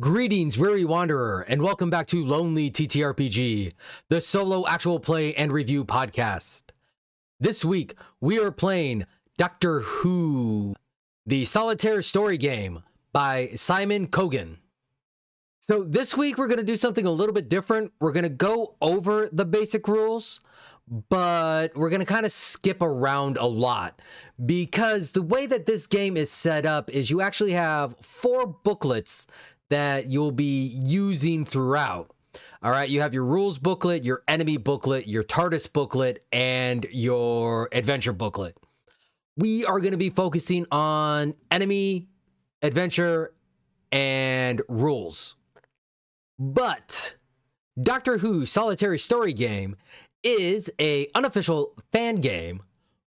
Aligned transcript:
Greetings, 0.00 0.56
weary 0.56 0.86
wanderer, 0.86 1.42
and 1.42 1.60
welcome 1.60 1.90
back 1.90 2.06
to 2.06 2.24
Lonely 2.24 2.70
TTRPG, 2.70 3.74
the 4.08 4.22
solo 4.22 4.66
actual 4.66 4.98
play 4.98 5.34
and 5.34 5.52
review 5.52 5.84
podcast. 5.84 6.62
This 7.38 7.62
week, 7.62 7.92
we 8.18 8.40
are 8.40 8.50
playing 8.50 9.04
Doctor 9.36 9.80
Who, 9.80 10.74
the 11.26 11.44
solitaire 11.44 12.00
story 12.00 12.38
game 12.38 12.82
by 13.12 13.50
Simon 13.54 14.06
Cogan. 14.06 14.56
So, 15.60 15.82
this 15.82 16.16
week, 16.16 16.38
we're 16.38 16.48
going 16.48 16.56
to 16.56 16.64
do 16.64 16.78
something 16.78 17.04
a 17.04 17.10
little 17.10 17.34
bit 17.34 17.50
different. 17.50 17.92
We're 18.00 18.12
going 18.12 18.22
to 18.22 18.30
go 18.30 18.76
over 18.80 19.28
the 19.30 19.44
basic 19.44 19.86
rules, 19.86 20.40
but 21.10 21.76
we're 21.76 21.90
going 21.90 22.00
to 22.00 22.06
kind 22.06 22.24
of 22.24 22.32
skip 22.32 22.80
around 22.80 23.36
a 23.36 23.46
lot 23.46 24.00
because 24.46 25.10
the 25.10 25.20
way 25.20 25.44
that 25.44 25.66
this 25.66 25.86
game 25.86 26.16
is 26.16 26.30
set 26.30 26.64
up 26.64 26.88
is 26.88 27.10
you 27.10 27.20
actually 27.20 27.52
have 27.52 27.94
four 28.00 28.46
booklets 28.46 29.26
that 29.72 30.10
you'll 30.10 30.32
be 30.32 30.66
using 30.84 31.44
throughout. 31.46 32.14
All 32.62 32.70
right, 32.70 32.88
you 32.88 33.00
have 33.00 33.14
your 33.14 33.24
rules 33.24 33.58
booklet, 33.58 34.04
your 34.04 34.22
enemy 34.28 34.56
booklet, 34.56 35.08
your 35.08 35.24
TARDIS 35.24 35.72
booklet, 35.72 36.24
and 36.30 36.86
your 36.92 37.68
adventure 37.72 38.12
booklet. 38.12 38.56
We 39.36 39.64
are 39.64 39.80
going 39.80 39.92
to 39.92 39.98
be 39.98 40.10
focusing 40.10 40.66
on 40.70 41.34
enemy, 41.50 42.06
adventure, 42.60 43.32
and 43.90 44.60
rules. 44.68 45.36
But 46.38 47.16
Doctor 47.82 48.18
Who 48.18 48.44
Solitaire 48.44 48.98
Story 48.98 49.32
Game 49.32 49.76
is 50.22 50.70
a 50.78 51.08
unofficial 51.14 51.72
fan 51.92 52.16
game 52.16 52.62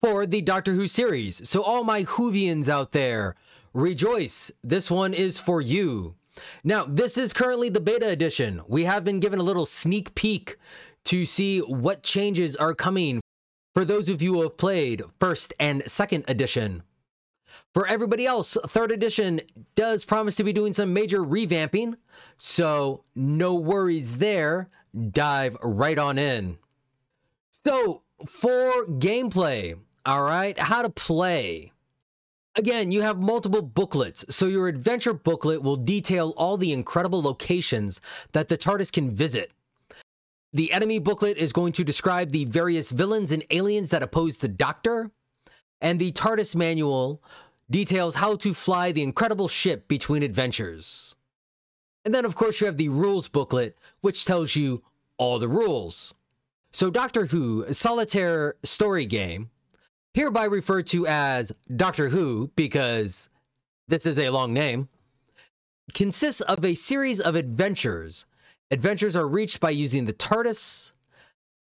for 0.02 0.26
the 0.26 0.42
Doctor 0.42 0.74
Who 0.74 0.88
series. 0.88 1.48
So 1.50 1.64
all 1.64 1.84
my 1.84 2.04
Whovians 2.04 2.70
out 2.70 2.92
there, 2.92 3.36
rejoice. 3.74 4.52
This 4.64 4.92
one 4.92 5.14
is 5.14 5.40
for 5.40 5.62
you. 5.62 6.16
Now, 6.64 6.86
this 6.86 7.18
is 7.18 7.34
currently 7.34 7.70
the 7.70 7.80
beta 7.80 8.10
edition. 8.10 8.62
We 8.68 8.86
have 8.86 9.04
been 9.04 9.20
given 9.20 9.40
a 9.40 9.44
little 9.44 9.66
sneak 9.66 10.16
peek 10.16 10.58
to 11.06 11.26
see 11.26 11.60
what 11.60 12.04
changes 12.04 12.56
are 12.56 12.74
coming 12.74 13.22
for 13.74 13.86
those 13.86 14.10
of 14.10 14.22
you 14.22 14.34
who 14.34 14.42
have 14.42 14.58
played 14.58 15.04
first 15.20 15.54
and 15.60 15.84
second 15.88 16.26
edition. 16.28 16.84
For 17.74 17.88
everybody 17.88 18.26
else, 18.26 18.58
third 18.68 18.92
edition 18.92 19.42
does 19.76 20.06
promise 20.06 20.36
to 20.36 20.44
be 20.44 20.54
doing 20.54 20.74
some 20.74 20.94
major 20.94 21.24
revamping, 21.24 21.96
so 22.38 23.04
no 23.16 23.56
worries 23.56 24.18
there. 24.18 24.70
Dive 25.12 25.56
right 25.62 26.00
on 26.00 26.18
in. 26.18 26.58
So, 27.52 28.02
for 28.26 28.86
gameplay, 28.86 29.78
all 30.06 30.24
right, 30.24 30.58
how 30.58 30.82
to 30.82 30.90
play. 30.90 31.72
Again, 32.60 32.92
you 32.92 33.04
have 33.04 33.22
multiple 33.22 33.62
booklets, 33.62 34.26
so 34.28 34.46
your 34.46 34.68
adventure 34.68 35.14
booklet 35.14 35.64
will 35.64 35.78
detail 35.78 36.34
all 36.36 36.58
the 36.58 36.74
incredible 36.74 37.22
locations 37.22 38.02
that 38.34 38.50
the 38.50 38.58
TARDIS 38.58 38.92
can 38.92 39.10
visit. 39.10 39.54
The 40.52 40.74
enemy 40.74 41.00
booklet 41.00 41.38
is 41.38 41.54
going 41.54 41.72
to 41.72 41.86
describe 41.86 42.32
the 42.32 42.44
various 42.44 42.92
villains 42.92 43.32
and 43.32 43.46
aliens 43.50 43.92
that 43.92 44.04
oppose 44.04 44.40
the 44.40 44.50
Doctor, 44.50 45.10
and 45.80 46.00
the 46.00 46.12
TARDIS 46.12 46.54
manual 46.54 47.24
details 47.72 48.16
how 48.16 48.36
to 48.36 48.54
fly 48.54 48.92
the 48.92 49.04
incredible 49.04 49.48
ship 49.48 49.88
between 49.88 50.22
adventures. 50.22 51.16
And 52.04 52.14
then, 52.14 52.26
of 52.26 52.36
course, 52.36 52.60
you 52.60 52.68
have 52.68 52.76
the 52.76 52.90
rules 52.90 53.30
booklet, 53.30 53.78
which 54.02 54.26
tells 54.26 54.58
you 54.58 54.84
all 55.18 55.40
the 55.40 55.48
rules. 55.48 56.14
So, 56.74 56.90
Doctor 56.90 57.28
Who 57.28 57.72
Solitaire 57.72 58.56
Story 58.64 59.06
Game 59.06 59.50
hereby 60.14 60.46
referred 60.46 60.88
to 60.88 61.08
as 61.08 61.52
Doctor 61.76 62.10
Who 62.10 62.52
because 62.56 63.30
this 63.88 64.06
is 64.06 64.20
a 64.20 64.30
long 64.30 64.54
name, 64.54 64.90
consists 65.94 66.42
of 66.42 66.64
a 66.64 66.76
series 66.76 67.20
of 67.20 67.36
adventures. 67.36 68.26
Adventures 68.72 69.16
are 69.16 69.28
reached 69.28 69.60
by 69.60 69.72
using 69.72 70.06
the 70.06 70.14
TARDIS 70.14 70.94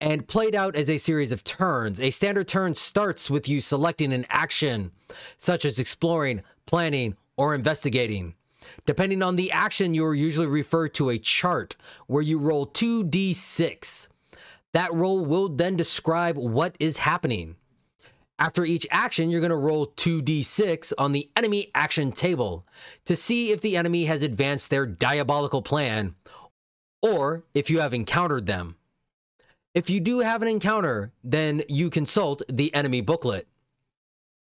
and 0.01 0.27
played 0.27 0.55
out 0.55 0.75
as 0.75 0.89
a 0.89 0.97
series 0.97 1.31
of 1.31 1.43
turns. 1.43 1.99
A 1.99 2.09
standard 2.09 2.47
turn 2.47 2.75
starts 2.75 3.29
with 3.29 3.47
you 3.47 3.61
selecting 3.61 4.13
an 4.13 4.25
action, 4.29 4.91
such 5.37 5.65
as 5.65 5.79
exploring, 5.79 6.41
planning, 6.65 7.15
or 7.37 7.55
investigating. 7.55 8.35
Depending 8.85 9.21
on 9.21 9.35
the 9.35 9.51
action, 9.51 9.93
you 9.93 10.05
are 10.05 10.13
usually 10.13 10.47
referred 10.47 10.93
to 10.95 11.09
a 11.09 11.17
chart 11.17 11.75
where 12.07 12.21
you 12.21 12.37
roll 12.37 12.67
2d6. 12.67 14.09
That 14.73 14.93
roll 14.93 15.25
will 15.25 15.49
then 15.49 15.75
describe 15.75 16.37
what 16.37 16.75
is 16.79 16.99
happening. 16.99 17.55
After 18.37 18.65
each 18.65 18.85
action, 18.91 19.29
you're 19.29 19.39
going 19.39 19.49
to 19.49 19.55
roll 19.55 19.87
2d6 19.87 20.93
on 20.97 21.13
the 21.13 21.29
enemy 21.37 21.71
action 21.73 22.11
table 22.11 22.67
to 23.05 23.15
see 23.15 23.51
if 23.51 23.61
the 23.61 23.77
enemy 23.77 24.05
has 24.05 24.23
advanced 24.23 24.69
their 24.69 24.85
diabolical 24.85 25.61
plan 25.61 26.15
or 27.01 27.45
if 27.53 27.69
you 27.69 27.79
have 27.79 27.93
encountered 27.93 28.45
them. 28.45 28.75
If 29.73 29.89
you 29.89 29.99
do 29.99 30.19
have 30.19 30.41
an 30.41 30.47
encounter, 30.47 31.13
then 31.23 31.63
you 31.69 31.89
consult 31.89 32.41
the 32.49 32.73
enemy 32.73 33.01
booklet. 33.01 33.47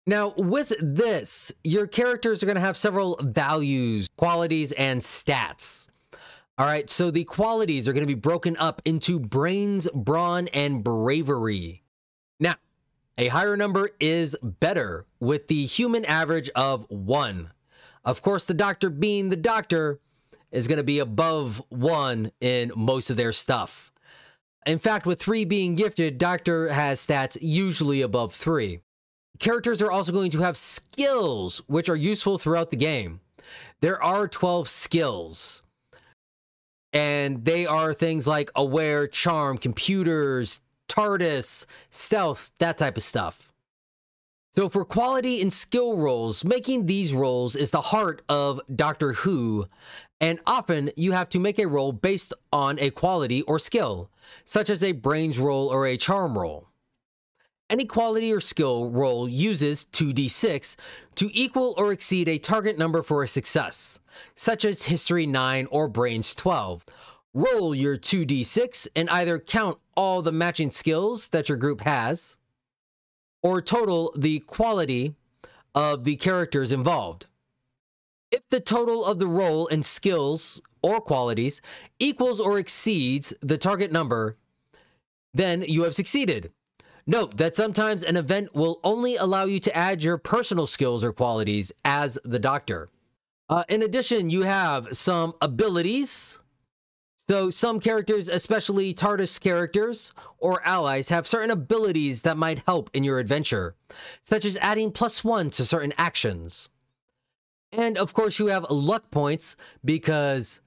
Now, 0.07 0.34
with 0.37 0.72
this, 0.81 1.53
your 1.62 1.87
characters 1.87 2.43
are 2.43 2.47
going 2.47 2.57
to 2.57 2.61
have 2.61 2.77
several 2.77 3.19
values, 3.22 4.09
qualities, 4.17 4.72
and 4.72 5.01
stats. 5.01 5.89
All 6.59 6.67
right, 6.67 6.91
so 6.91 7.11
the 7.11 7.25
qualities 7.25 7.87
are 7.87 7.93
going 7.93 8.03
to 8.03 8.12
be 8.12 8.15
broken 8.15 8.57
up 8.57 8.83
into 8.84 9.19
brains, 9.19 9.89
brawn, 9.95 10.49
and 10.49 10.83
bravery. 10.83 11.83
Now, 12.39 12.55
a 13.19 13.28
higher 13.28 13.56
number 13.56 13.91
is 14.00 14.37
better, 14.43 15.06
with 15.19 15.48
the 15.48 15.66
human 15.66 16.04
average 16.04 16.50
of 16.54 16.87
one. 16.91 17.50
Of 18.04 18.22
course, 18.22 18.44
the 18.44 18.54
doctor 18.54 18.91
being 18.91 19.28
the 19.28 19.37
doctor 19.37 20.00
is 20.50 20.66
going 20.66 20.78
to 20.78 20.84
be 20.84 20.98
above 20.98 21.62
one 21.69 22.32
in 22.41 22.72
most 22.75 23.10
of 23.10 23.16
their 23.16 23.32
stuff. 23.32 23.93
In 24.66 24.78
fact, 24.78 25.06
with 25.06 25.21
three 25.21 25.44
being 25.44 25.75
gifted, 25.75 26.19
Doctor 26.19 26.69
has 26.69 27.04
stats 27.04 27.38
usually 27.41 28.03
above 28.03 28.34
three. 28.34 28.81
Characters 29.38 29.81
are 29.81 29.91
also 29.91 30.12
going 30.12 30.31
to 30.32 30.41
have 30.41 30.56
skills, 30.56 31.62
which 31.66 31.88
are 31.88 31.97
useful 31.97 32.37
throughout 32.37 32.71
the 32.71 32.77
game. 32.77 33.21
There 33.81 34.03
are 34.03 34.28
12 34.28 34.69
skills, 34.69 35.62
and 36.92 37.42
they 37.44 37.65
are 37.65 37.94
things 37.94 38.28
like 38.28 38.50
aware, 38.54 39.06
charm, 39.06 39.56
computers, 39.56 40.60
TARDIS, 40.91 41.67
stealth, 41.89 42.53
that 42.59 42.77
type 42.77 42.97
of 42.97 43.03
stuff. 43.03 43.53
So, 44.56 44.69
for 44.69 44.84
quality 44.84 45.41
and 45.41 45.53
skill 45.53 45.97
rolls, 45.97 46.45
making 46.45 46.87
these 46.87 47.15
rolls 47.15 47.55
is 47.55 47.71
the 47.71 47.81
heart 47.81 48.23
of 48.28 48.61
Doctor 48.75 49.12
Who, 49.12 49.69
and 50.21 50.41
often 50.45 50.91
you 50.97 51.12
have 51.12 51.28
to 51.28 51.39
make 51.39 51.61
a 51.61 51.69
roll 51.69 51.93
based 51.93 52.34
on 52.53 52.77
a 52.81 52.91
quality 52.91 53.43
or 53.43 53.61
skill, 53.61 54.11
such 54.45 54.69
as 54.69 54.83
a 54.83 54.91
brains 54.91 55.39
roll 55.39 55.69
or 55.69 55.87
a 55.87 55.97
charm 55.97 56.37
roll. 56.37 56.67
Any 57.71 57.84
quality 57.84 58.33
or 58.33 58.41
skill 58.41 58.91
roll 58.91 59.28
uses 59.28 59.84
2d6 59.93 60.75
to 61.15 61.31
equal 61.33 61.72
or 61.78 61.93
exceed 61.93 62.28
a 62.28 62.39
target 62.39 62.77
number 62.77 63.03
for 63.03 63.22
a 63.22 63.28
success, 63.28 64.01
such 64.34 64.65
as 64.65 64.87
History 64.87 65.25
9 65.25 65.69
or 65.71 65.87
Brains 65.87 66.34
12, 66.34 66.84
roll 67.34 67.74
your 67.74 67.96
2d6 67.96 68.88
and 68.96 69.08
either 69.10 69.38
count 69.38 69.78
all 69.96 70.22
the 70.22 70.32
matching 70.32 70.70
skills 70.70 71.28
that 71.28 71.48
your 71.48 71.58
group 71.58 71.82
has 71.82 72.38
or 73.42 73.62
total 73.62 74.12
the 74.16 74.41
quality 74.41 75.14
of 75.74 76.04
the 76.04 76.16
characters 76.16 76.72
involved. 76.72 77.26
If 78.30 78.48
the 78.48 78.60
total 78.60 79.04
of 79.04 79.18
the 79.18 79.26
roll 79.26 79.68
and 79.68 79.84
skills 79.84 80.60
or 80.82 81.00
qualities 81.00 81.60
equals 81.98 82.41
or 82.41 82.58
exceeds 82.58 83.34
the 83.41 83.58
target 83.58 83.92
number, 83.92 84.36
then 85.34 85.62
you 85.62 85.82
have 85.82 85.94
succeeded. 85.94 86.52
Note 87.06 87.38
that 87.38 87.56
sometimes 87.56 88.02
an 88.02 88.16
event 88.16 88.54
will 88.54 88.78
only 88.84 89.16
allow 89.16 89.44
you 89.44 89.58
to 89.60 89.76
add 89.76 90.02
your 90.02 90.18
personal 90.18 90.66
skills 90.66 91.02
or 91.02 91.12
qualities 91.12 91.72
as 91.84 92.18
the 92.24 92.38
doctor. 92.38 92.88
Uh, 93.48 93.64
in 93.68 93.82
addition, 93.82 94.30
you 94.30 94.42
have 94.42 94.88
some 94.97 95.34
abilities 95.41 96.41
so, 97.30 97.48
some 97.48 97.78
characters, 97.78 98.28
especially 98.28 98.92
TARDIS 98.92 99.41
characters 99.41 100.12
or 100.41 100.66
allies, 100.66 101.10
have 101.10 101.28
certain 101.28 101.53
abilities 101.53 102.22
that 102.22 102.36
might 102.36 102.65
help 102.66 102.91
in 102.92 103.04
your 103.04 103.21
adventure, 103.21 103.77
such 104.21 104.44
as 104.44 104.56
adding 104.56 104.91
plus 104.91 105.22
one 105.22 105.48
to 105.50 105.65
certain 105.65 105.94
actions. 105.97 106.71
And 107.71 107.97
of 107.97 108.15
course, 108.15 108.41
you 108.41 108.47
have 108.47 108.68
luck 108.68 109.12
points 109.12 109.54
because 109.84 110.60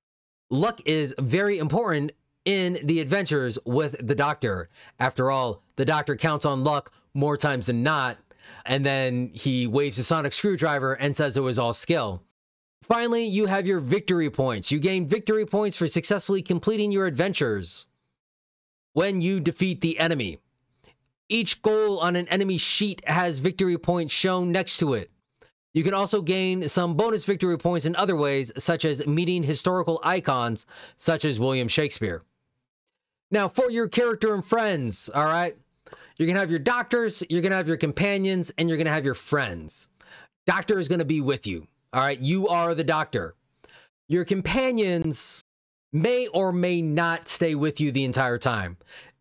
luck 0.49 0.79
is 0.85 1.13
very 1.19 1.57
important 1.57 2.13
in 2.45 2.77
the 2.81 3.01
adventures 3.01 3.59
with 3.65 3.97
the 3.99 4.15
Doctor. 4.15 4.69
After 5.01 5.29
all, 5.29 5.63
the 5.75 5.83
Doctor 5.83 6.15
counts 6.15 6.45
on 6.45 6.63
luck 6.63 6.93
more 7.13 7.35
times 7.35 7.65
than 7.65 7.83
not, 7.83 8.19
and 8.65 8.85
then 8.85 9.31
he 9.33 9.67
waves 9.67 9.97
a 9.97 10.03
sonic 10.03 10.31
screwdriver 10.31 10.93
and 10.93 11.13
says 11.13 11.35
it 11.35 11.41
was 11.41 11.59
all 11.59 11.73
skill. 11.73 12.23
Finally, 12.83 13.23
you 13.23 13.45
have 13.45 13.65
your 13.65 13.79
victory 13.79 14.29
points. 14.29 14.71
You 14.71 14.79
gain 14.79 15.07
victory 15.07 15.45
points 15.45 15.77
for 15.77 15.87
successfully 15.87 16.41
completing 16.41 16.91
your 16.91 17.05
adventures 17.05 17.87
when 18.93 19.21
you 19.21 19.39
defeat 19.39 19.81
the 19.81 19.99
enemy. 19.99 20.39
Each 21.29 21.61
goal 21.61 21.99
on 21.99 22.15
an 22.15 22.27
enemy 22.27 22.57
sheet 22.57 23.01
has 23.07 23.39
victory 23.39 23.77
points 23.77 24.13
shown 24.13 24.51
next 24.51 24.77
to 24.77 24.93
it. 24.93 25.09
You 25.73 25.83
can 25.83 25.93
also 25.93 26.21
gain 26.21 26.67
some 26.67 26.95
bonus 26.95 27.25
victory 27.25 27.57
points 27.57 27.85
in 27.85 27.95
other 27.95 28.15
ways, 28.15 28.51
such 28.57 28.85
as 28.85 29.07
meeting 29.07 29.41
historical 29.41 29.99
icons 30.03 30.65
such 30.97 31.25
as 31.25 31.39
William 31.39 31.67
Shakespeare. 31.67 32.23
Now, 33.31 33.47
for 33.47 33.71
your 33.71 33.87
character 33.87 34.35
and 34.35 34.45
friends, 34.45 35.09
all 35.09 35.25
right, 35.25 35.57
you're 36.17 36.27
going 36.27 36.35
to 36.35 36.39
have 36.41 36.51
your 36.51 36.59
doctors, 36.59 37.23
you're 37.29 37.41
going 37.41 37.51
to 37.51 37.57
have 37.57 37.67
your 37.67 37.77
companions, 37.77 38.51
and 38.57 38.69
you're 38.69 38.77
going 38.77 38.85
to 38.85 38.91
have 38.91 39.05
your 39.05 39.15
friends. 39.15 39.89
Doctor 40.45 40.77
is 40.77 40.87
going 40.87 40.99
to 40.99 41.05
be 41.05 41.21
with 41.21 41.47
you, 41.47 41.67
all 41.93 42.01
right? 42.01 42.19
You 42.19 42.47
are 42.47 42.73
the 42.75 42.83
doctor. 42.83 43.35
Your 44.09 44.25
companions 44.25 45.41
may 45.91 46.27
or 46.27 46.51
may 46.51 46.81
not 46.81 47.27
stay 47.27 47.55
with 47.55 47.79
you 47.79 47.91
the 47.91 48.03
entire 48.03 48.37
time. 48.37 48.77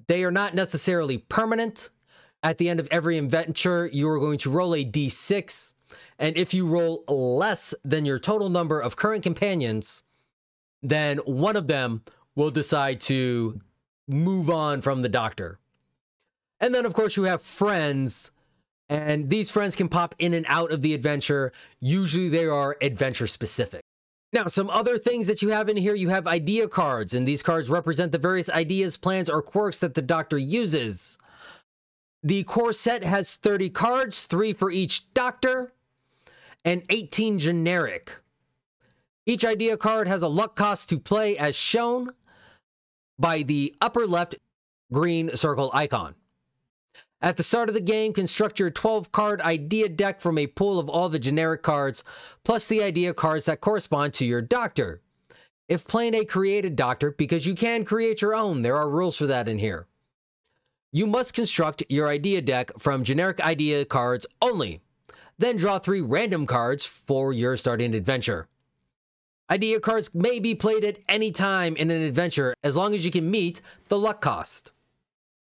They 0.08 0.24
are 0.24 0.30
not 0.30 0.54
necessarily 0.54 1.18
permanent. 1.18 1.90
At 2.42 2.58
the 2.58 2.68
end 2.68 2.80
of 2.80 2.88
every 2.90 3.18
adventure, 3.18 3.88
you 3.92 4.08
are 4.08 4.18
going 4.18 4.38
to 4.38 4.50
roll 4.50 4.74
a 4.74 4.84
d6. 4.84 5.74
And 6.18 6.36
if 6.36 6.52
you 6.54 6.66
roll 6.66 7.04
less 7.06 7.74
than 7.84 8.04
your 8.04 8.18
total 8.18 8.48
number 8.48 8.80
of 8.80 8.96
current 8.96 9.22
companions, 9.22 10.02
then 10.82 11.18
one 11.18 11.56
of 11.56 11.68
them 11.68 12.02
will 12.34 12.50
decide 12.50 13.00
to 13.02 13.60
move 14.08 14.50
on 14.50 14.80
from 14.80 15.02
the 15.02 15.08
doctor. 15.08 15.58
And 16.58 16.74
then, 16.74 16.86
of 16.86 16.94
course, 16.94 17.16
you 17.16 17.24
have 17.24 17.42
friends, 17.42 18.30
and 18.92 19.30
these 19.30 19.50
friends 19.50 19.74
can 19.74 19.88
pop 19.88 20.14
in 20.18 20.34
and 20.34 20.44
out 20.50 20.70
of 20.70 20.82
the 20.82 20.92
adventure. 20.92 21.50
Usually, 21.80 22.28
they 22.28 22.44
are 22.44 22.76
adventure 22.82 23.26
specific. 23.26 23.80
Now, 24.34 24.48
some 24.48 24.68
other 24.68 24.98
things 24.98 25.26
that 25.28 25.40
you 25.40 25.48
have 25.48 25.70
in 25.70 25.78
here 25.78 25.94
you 25.94 26.10
have 26.10 26.26
idea 26.26 26.68
cards, 26.68 27.14
and 27.14 27.26
these 27.26 27.42
cards 27.42 27.70
represent 27.70 28.12
the 28.12 28.18
various 28.18 28.50
ideas, 28.50 28.98
plans, 28.98 29.30
or 29.30 29.40
quirks 29.40 29.78
that 29.78 29.94
the 29.94 30.02
doctor 30.02 30.36
uses. 30.36 31.16
The 32.22 32.42
core 32.44 32.74
set 32.74 33.02
has 33.02 33.36
30 33.36 33.70
cards, 33.70 34.26
three 34.26 34.52
for 34.52 34.70
each 34.70 35.12
doctor, 35.14 35.72
and 36.62 36.82
18 36.90 37.38
generic. 37.38 38.18
Each 39.24 39.44
idea 39.44 39.78
card 39.78 40.06
has 40.06 40.22
a 40.22 40.28
luck 40.28 40.54
cost 40.54 40.90
to 40.90 40.98
play 40.98 41.38
as 41.38 41.56
shown 41.56 42.10
by 43.18 43.42
the 43.42 43.74
upper 43.80 44.06
left 44.06 44.34
green 44.92 45.34
circle 45.34 45.70
icon. 45.72 46.14
At 47.22 47.36
the 47.36 47.44
start 47.44 47.68
of 47.68 47.74
the 47.74 47.80
game, 47.80 48.12
construct 48.12 48.58
your 48.58 48.70
12 48.70 49.12
card 49.12 49.40
idea 49.42 49.88
deck 49.88 50.20
from 50.20 50.38
a 50.38 50.48
pool 50.48 50.80
of 50.80 50.90
all 50.90 51.08
the 51.08 51.20
generic 51.20 51.62
cards, 51.62 52.02
plus 52.42 52.66
the 52.66 52.82
idea 52.82 53.14
cards 53.14 53.46
that 53.46 53.60
correspond 53.60 54.12
to 54.14 54.26
your 54.26 54.42
doctor. 54.42 55.00
If 55.68 55.86
playing 55.86 56.16
a 56.16 56.24
created 56.24 56.74
doctor, 56.74 57.12
because 57.12 57.46
you 57.46 57.54
can 57.54 57.84
create 57.84 58.22
your 58.22 58.34
own, 58.34 58.62
there 58.62 58.76
are 58.76 58.90
rules 58.90 59.16
for 59.16 59.28
that 59.28 59.46
in 59.46 59.58
here. 59.58 59.86
You 60.90 61.06
must 61.06 61.32
construct 61.32 61.84
your 61.88 62.08
idea 62.08 62.42
deck 62.42 62.72
from 62.76 63.04
generic 63.04 63.40
idea 63.40 63.84
cards 63.84 64.26
only. 64.42 64.80
Then 65.38 65.56
draw 65.56 65.78
three 65.78 66.00
random 66.00 66.44
cards 66.44 66.84
for 66.84 67.32
your 67.32 67.56
starting 67.56 67.94
adventure. 67.94 68.48
Idea 69.48 69.78
cards 69.78 70.12
may 70.12 70.40
be 70.40 70.56
played 70.56 70.84
at 70.84 70.98
any 71.08 71.30
time 71.30 71.76
in 71.76 71.90
an 71.90 72.02
adventure 72.02 72.54
as 72.64 72.76
long 72.76 72.94
as 72.94 73.04
you 73.04 73.12
can 73.12 73.30
meet 73.30 73.62
the 73.88 73.98
luck 73.98 74.20
cost. 74.20 74.72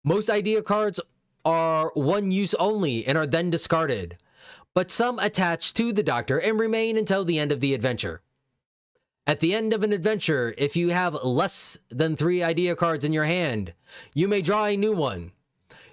Most 0.04 0.30
idea 0.30 0.62
cards 0.62 1.00
are 1.46 1.92
one 1.94 2.32
use 2.32 2.54
only 2.56 3.06
and 3.06 3.18
are 3.18 3.28
then 3.28 3.50
discarded, 3.50 4.18
but 4.74 4.92
some 4.92 5.20
attach 5.20 5.74
to 5.76 5.94
the 5.94 6.04
doctor 6.04 6.38
and 6.38 6.60
remain 6.60 6.98
until 6.98 7.24
the 7.24 7.40
end 7.40 7.52
of 7.52 7.60
the 7.60 7.74
adventure. 7.74 8.22
At 9.26 9.40
the 9.40 9.56
end 9.56 9.74
of 9.74 9.84
an 9.84 9.94
adventure, 9.94 10.54
if 10.58 10.76
you 10.76 10.90
have 10.90 11.24
less 11.24 11.78
than 11.90 12.16
three 12.16 12.44
idea 12.44 12.76
cards 12.76 13.06
in 13.06 13.14
your 13.14 13.24
hand, 13.24 13.74
you 14.14 14.28
may 14.28 14.42
draw 14.42 14.66
a 14.66 14.76
new 14.76 14.92
one. 14.92 15.32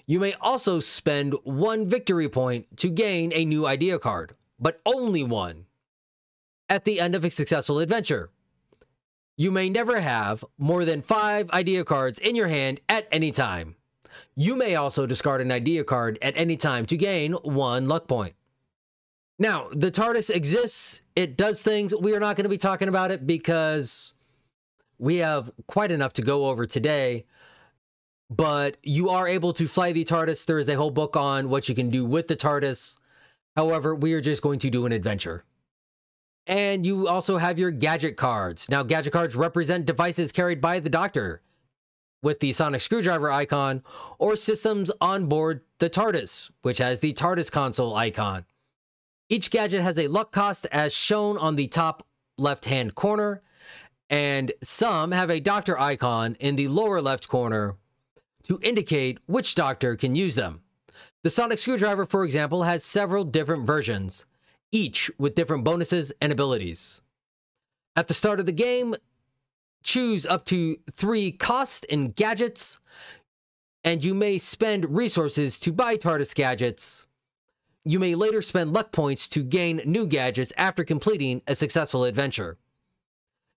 You 0.07 0.19
may 0.19 0.35
also 0.41 0.81
spend 0.81 1.35
one 1.45 1.89
victory 1.89 2.29
point 2.29 2.77
to 2.79 2.91
gain 2.91 3.33
a 3.33 3.45
new 3.45 3.67
idea 3.67 4.01
card, 4.01 4.35
but 4.59 4.81
only 4.85 5.23
one. 5.23 5.67
At 6.69 6.85
the 6.85 6.99
end 6.99 7.15
of 7.15 7.25
a 7.25 7.31
successful 7.31 7.79
adventure, 7.79 8.31
you 9.37 9.51
may 9.51 9.71
never 9.71 10.01
have 10.01 10.45
more 10.59 10.85
than 10.85 11.01
five 11.01 11.51
idea 11.51 11.85
cards 11.85 12.19
in 12.19 12.35
your 12.35 12.49
hand 12.49 12.81
at 12.89 13.07
any 13.13 13.31
time. 13.31 13.77
You 14.35 14.57
may 14.57 14.75
also 14.77 15.07
discard 15.07 15.41
an 15.41 15.53
idea 15.53 15.85
card 15.85 16.19
at 16.23 16.37
any 16.37 16.57
time 16.57 16.87
to 16.87 16.97
gain 16.97 17.33
one 17.33 17.87
luck 17.87 18.09
point. 18.09 18.35
Now, 19.39 19.69
the 19.73 19.91
TARDIS 19.91 20.29
exists, 20.29 21.03
it 21.17 21.37
does 21.37 21.63
things. 21.63 21.95
We 21.95 22.15
are 22.15 22.21
not 22.21 22.37
going 22.37 22.45
to 22.45 22.51
be 22.51 22.59
talking 22.59 22.89
about 22.89 23.11
it 23.11 23.27
because 23.27 24.13
we 24.99 25.17
have 25.17 25.51
quite 25.67 25.91
enough 25.91 26.13
to 26.15 26.23
go 26.23 26.47
over 26.47 26.67
today. 26.67 27.25
But 28.29 28.77
you 28.83 29.09
are 29.09 29.27
able 29.27 29.53
to 29.55 29.67
fly 29.67 29.93
the 29.93 30.05
TARDIS. 30.05 30.45
There 30.45 30.59
is 30.59 30.69
a 30.69 30.77
whole 30.77 30.91
book 30.91 31.17
on 31.17 31.49
what 31.49 31.69
you 31.69 31.75
can 31.75 31.89
do 31.91 32.05
with 32.05 32.29
the 32.29 32.37
TARDIS. 32.37 32.99
However, 33.57 33.95
we 33.95 34.13
are 34.13 34.21
just 34.21 34.43
going 34.43 34.59
to 34.61 34.71
do 34.71 34.87
an 34.87 34.93
adventure. 34.93 35.45
And 36.47 36.85
you 36.85 37.09
also 37.09 37.39
have 37.39 37.59
your 37.59 37.71
gadget 37.71 38.17
cards. 38.17 38.69
Now, 38.69 38.83
gadget 38.83 39.13
cards 39.13 39.37
represent 39.37 39.87
devices 39.87 40.33
carried 40.33 40.61
by 40.61 40.81
the 40.81 40.91
Doctor 40.91 41.41
with 42.23 42.41
the 42.41 42.53
sonic 42.53 42.81
screwdriver 42.81 43.31
icon, 43.31 43.83
or 44.19 44.37
systems 44.37 44.91
on 45.01 45.27
board 45.27 45.63
the 45.79 45.91
TARDIS, 45.91 46.51
which 46.63 46.79
has 46.79 47.01
the 47.01 47.13
TARDIS 47.13 47.51
console 47.51 47.95
icon. 47.95 48.45
Each 49.29 49.51
gadget 49.51 49.83
has 49.83 49.99
a 49.99 50.09
luck 50.09 50.33
cost 50.33 50.67
as 50.73 50.95
shown 50.95 51.39
on 51.39 51.57
the 51.57 51.69
top 51.69 52.07
left 52.37 52.65
hand 52.65 52.95
corner, 52.95 53.43
and 54.09 54.53
some 54.63 55.13
have 55.13 55.31
a 55.31 55.41
doctor 55.41 55.79
icon 55.79 56.37
in 56.41 56.57
the 56.57 56.69
lower 56.69 57.01
left 57.01 57.29
corner 57.29 57.77
to 58.43 58.59
indicate 58.63 59.19
which 59.27 59.55
doctor 59.55 59.97
can 59.97 60.15
use 60.15 60.35
them. 60.35 60.63
The 61.23 61.31
sonic 61.31 61.59
screwdriver, 61.59 62.07
for 62.07 62.25
example, 62.25 62.65
has 62.65 62.83
several 62.83 63.25
different 63.25 63.67
versions, 63.67 64.25
each 64.73 65.11
with 65.19 65.35
different 65.35 65.65
bonuses 65.65 66.13
and 66.21 66.33
abilities. 66.33 67.03
At 67.95 68.09
the 68.09 68.15
start 68.15 68.41
of 68.41 68.47
the 68.47 68.53
game, 68.53 68.95
choose 69.83 70.27
up 70.27 70.45
to 70.47 70.79
three 70.91 71.33
cost 71.33 71.87
and 71.91 72.15
gadgets, 72.15 72.81
and 73.85 74.05
you 74.05 74.15
may 74.15 74.39
spend 74.39 74.97
resources 74.97 75.59
to 75.61 75.73
buy 75.73 75.97
TARDIS 75.97 76.35
gadgets. 76.35 77.07
You 77.85 77.99
may 77.99 78.15
later 78.15 78.43
spend 78.43 78.73
luck 78.73 78.93
points 78.93 79.29
to 79.31 79.43
gain 79.43 79.81
new 79.87 80.07
gadgets 80.07 80.53
after 80.57 80.85
completing 80.85 81.43
a 81.47 81.55
successful 81.55 82.05
adventure. 82.05 82.59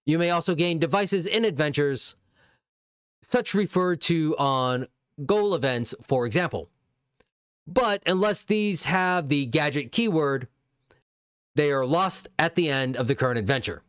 You 0.05 0.17
may 0.17 0.29
also 0.29 0.55
gain 0.55 0.79
devices 0.79 1.27
in 1.27 1.45
adventures, 1.45 2.15
such 3.21 3.53
referred 3.53 4.01
to 4.01 4.35
on 4.37 4.87
goal 5.25 5.55
events, 5.55 5.93
for 6.01 6.25
example. 6.25 6.69
But 7.67 8.03
unless 8.05 8.43
these 8.43 8.85
have 8.85 9.27
the 9.27 9.45
gadget 9.45 9.91
keyword, 9.91 10.47
they 11.55 11.71
are 11.71 11.85
lost 11.85 12.27
at 12.39 12.55
the 12.55 12.69
end 12.69 12.97
of 12.97 13.07
the 13.07 13.15
current 13.15 13.39
adventure. 13.39 13.83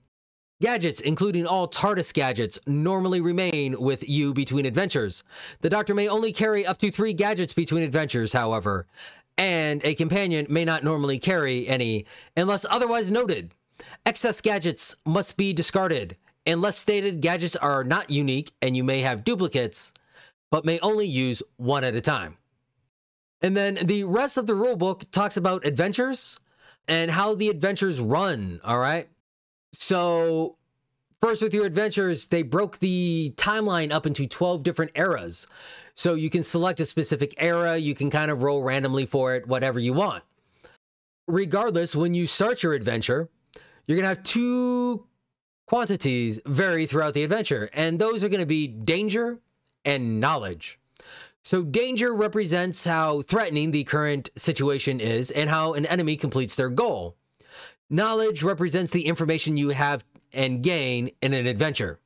Gadgets, 0.64 1.00
including 1.00 1.46
all 1.46 1.68
TARDIS 1.68 2.14
gadgets, 2.14 2.58
normally 2.66 3.20
remain 3.20 3.78
with 3.78 4.08
you 4.08 4.32
between 4.32 4.64
adventures. 4.64 5.22
The 5.60 5.68
Doctor 5.68 5.92
may 5.92 6.08
only 6.08 6.32
carry 6.32 6.64
up 6.64 6.78
to 6.78 6.90
three 6.90 7.12
gadgets 7.12 7.52
between 7.52 7.82
adventures, 7.82 8.32
however, 8.32 8.86
and 9.36 9.84
a 9.84 9.94
companion 9.94 10.46
may 10.48 10.64
not 10.64 10.82
normally 10.82 11.18
carry 11.18 11.68
any 11.68 12.06
unless 12.34 12.64
otherwise 12.70 13.10
noted. 13.10 13.52
Excess 14.06 14.40
gadgets 14.40 14.96
must 15.04 15.36
be 15.36 15.52
discarded. 15.52 16.16
Unless 16.46 16.78
stated, 16.78 17.20
gadgets 17.20 17.56
are 17.56 17.84
not 17.84 18.08
unique 18.08 18.50
and 18.62 18.74
you 18.74 18.84
may 18.84 19.02
have 19.02 19.22
duplicates, 19.22 19.92
but 20.50 20.64
may 20.64 20.78
only 20.80 21.06
use 21.06 21.42
one 21.58 21.84
at 21.84 21.94
a 21.94 22.00
time. 22.00 22.38
And 23.42 23.54
then 23.54 23.80
the 23.82 24.04
rest 24.04 24.38
of 24.38 24.46
the 24.46 24.54
rulebook 24.54 25.10
talks 25.10 25.36
about 25.36 25.66
adventures 25.66 26.40
and 26.88 27.10
how 27.10 27.34
the 27.34 27.50
adventures 27.50 28.00
run, 28.00 28.62
all 28.64 28.78
right? 28.78 29.10
So, 29.74 30.56
first 31.20 31.42
with 31.42 31.52
your 31.52 31.66
adventures, 31.66 32.28
they 32.28 32.42
broke 32.42 32.78
the 32.78 33.34
timeline 33.36 33.92
up 33.92 34.06
into 34.06 34.26
12 34.26 34.62
different 34.62 34.92
eras. 34.94 35.46
So, 35.94 36.14
you 36.14 36.30
can 36.30 36.42
select 36.42 36.80
a 36.80 36.86
specific 36.86 37.34
era, 37.38 37.76
you 37.76 37.94
can 37.94 38.10
kind 38.10 38.30
of 38.30 38.42
roll 38.42 38.62
randomly 38.62 39.04
for 39.04 39.34
it, 39.34 39.48
whatever 39.48 39.80
you 39.80 39.92
want. 39.92 40.22
Regardless, 41.26 41.96
when 41.96 42.14
you 42.14 42.26
start 42.26 42.62
your 42.62 42.74
adventure, 42.74 43.28
you're 43.86 43.96
going 43.96 44.04
to 44.04 44.08
have 44.08 44.22
two 44.22 45.06
quantities 45.66 46.40
vary 46.46 46.86
throughout 46.86 47.14
the 47.14 47.24
adventure, 47.24 47.68
and 47.72 47.98
those 47.98 48.22
are 48.22 48.28
going 48.28 48.40
to 48.40 48.46
be 48.46 48.68
danger 48.68 49.40
and 49.84 50.20
knowledge. 50.20 50.78
So, 51.42 51.62
danger 51.62 52.14
represents 52.14 52.84
how 52.84 53.22
threatening 53.22 53.72
the 53.72 53.84
current 53.84 54.30
situation 54.36 55.00
is 55.00 55.30
and 55.32 55.50
how 55.50 55.74
an 55.74 55.84
enemy 55.86 56.16
completes 56.16 56.54
their 56.54 56.70
goal. 56.70 57.16
Knowledge 57.90 58.42
represents 58.42 58.92
the 58.92 59.06
information 59.06 59.56
you 59.56 59.70
have 59.70 60.04
and 60.32 60.62
gain 60.62 61.10
in 61.20 61.32
an 61.32 61.46
adventure. 61.46 62.00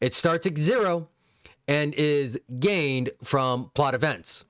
It 0.00 0.14
starts 0.14 0.46
at 0.46 0.58
zero 0.58 1.08
and 1.68 1.94
is 1.94 2.38
gained 2.58 3.10
from 3.22 3.70
plot 3.74 3.94
events, 3.94 4.44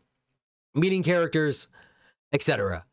meeting 0.75 1.02
characters, 1.02 1.69
etc. 2.33 2.85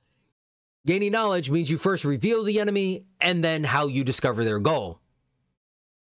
Gaining 0.85 1.11
knowledge 1.11 1.49
means 1.49 1.69
you 1.69 1.77
first 1.77 2.03
reveal 2.03 2.43
the 2.43 2.59
enemy 2.59 3.05
and 3.21 3.43
then 3.43 3.63
how 3.63 3.87
you 3.87 4.03
discover 4.03 4.43
their 4.43 4.59
goal. 4.59 4.99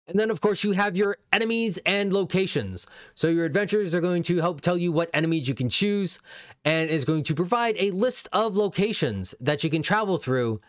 And 0.07 0.17
then, 0.17 0.31
of 0.31 0.39
course, 0.39 0.63
you 0.63 0.72
have 0.72 0.96
your 0.96 1.17
enemies 1.34 1.77
and 1.86 2.13
locations. 2.13 2.88
So, 3.13 3.27
your 3.27 3.43
adventures 3.43 3.93
are 3.93 4.00
going 4.00 4.24
to 4.24 4.38
help 4.38 4.62
tell 4.62 4.77
you 4.77 4.91
what 4.91 5.10
enemies 5.13 5.50
you 5.50 5.53
can 5.53 5.67
choose 5.67 6.19
and 6.63 6.89
is 6.89 7.03
going 7.03 7.24
to 7.24 7.36
provide 7.36 7.75
a 7.77 7.91
list 7.91 8.29
of 8.31 8.55
locations 8.55 9.36
that 9.41 9.65
you 9.65 9.69
can 9.69 9.81
travel 9.81 10.17
through 10.17 10.62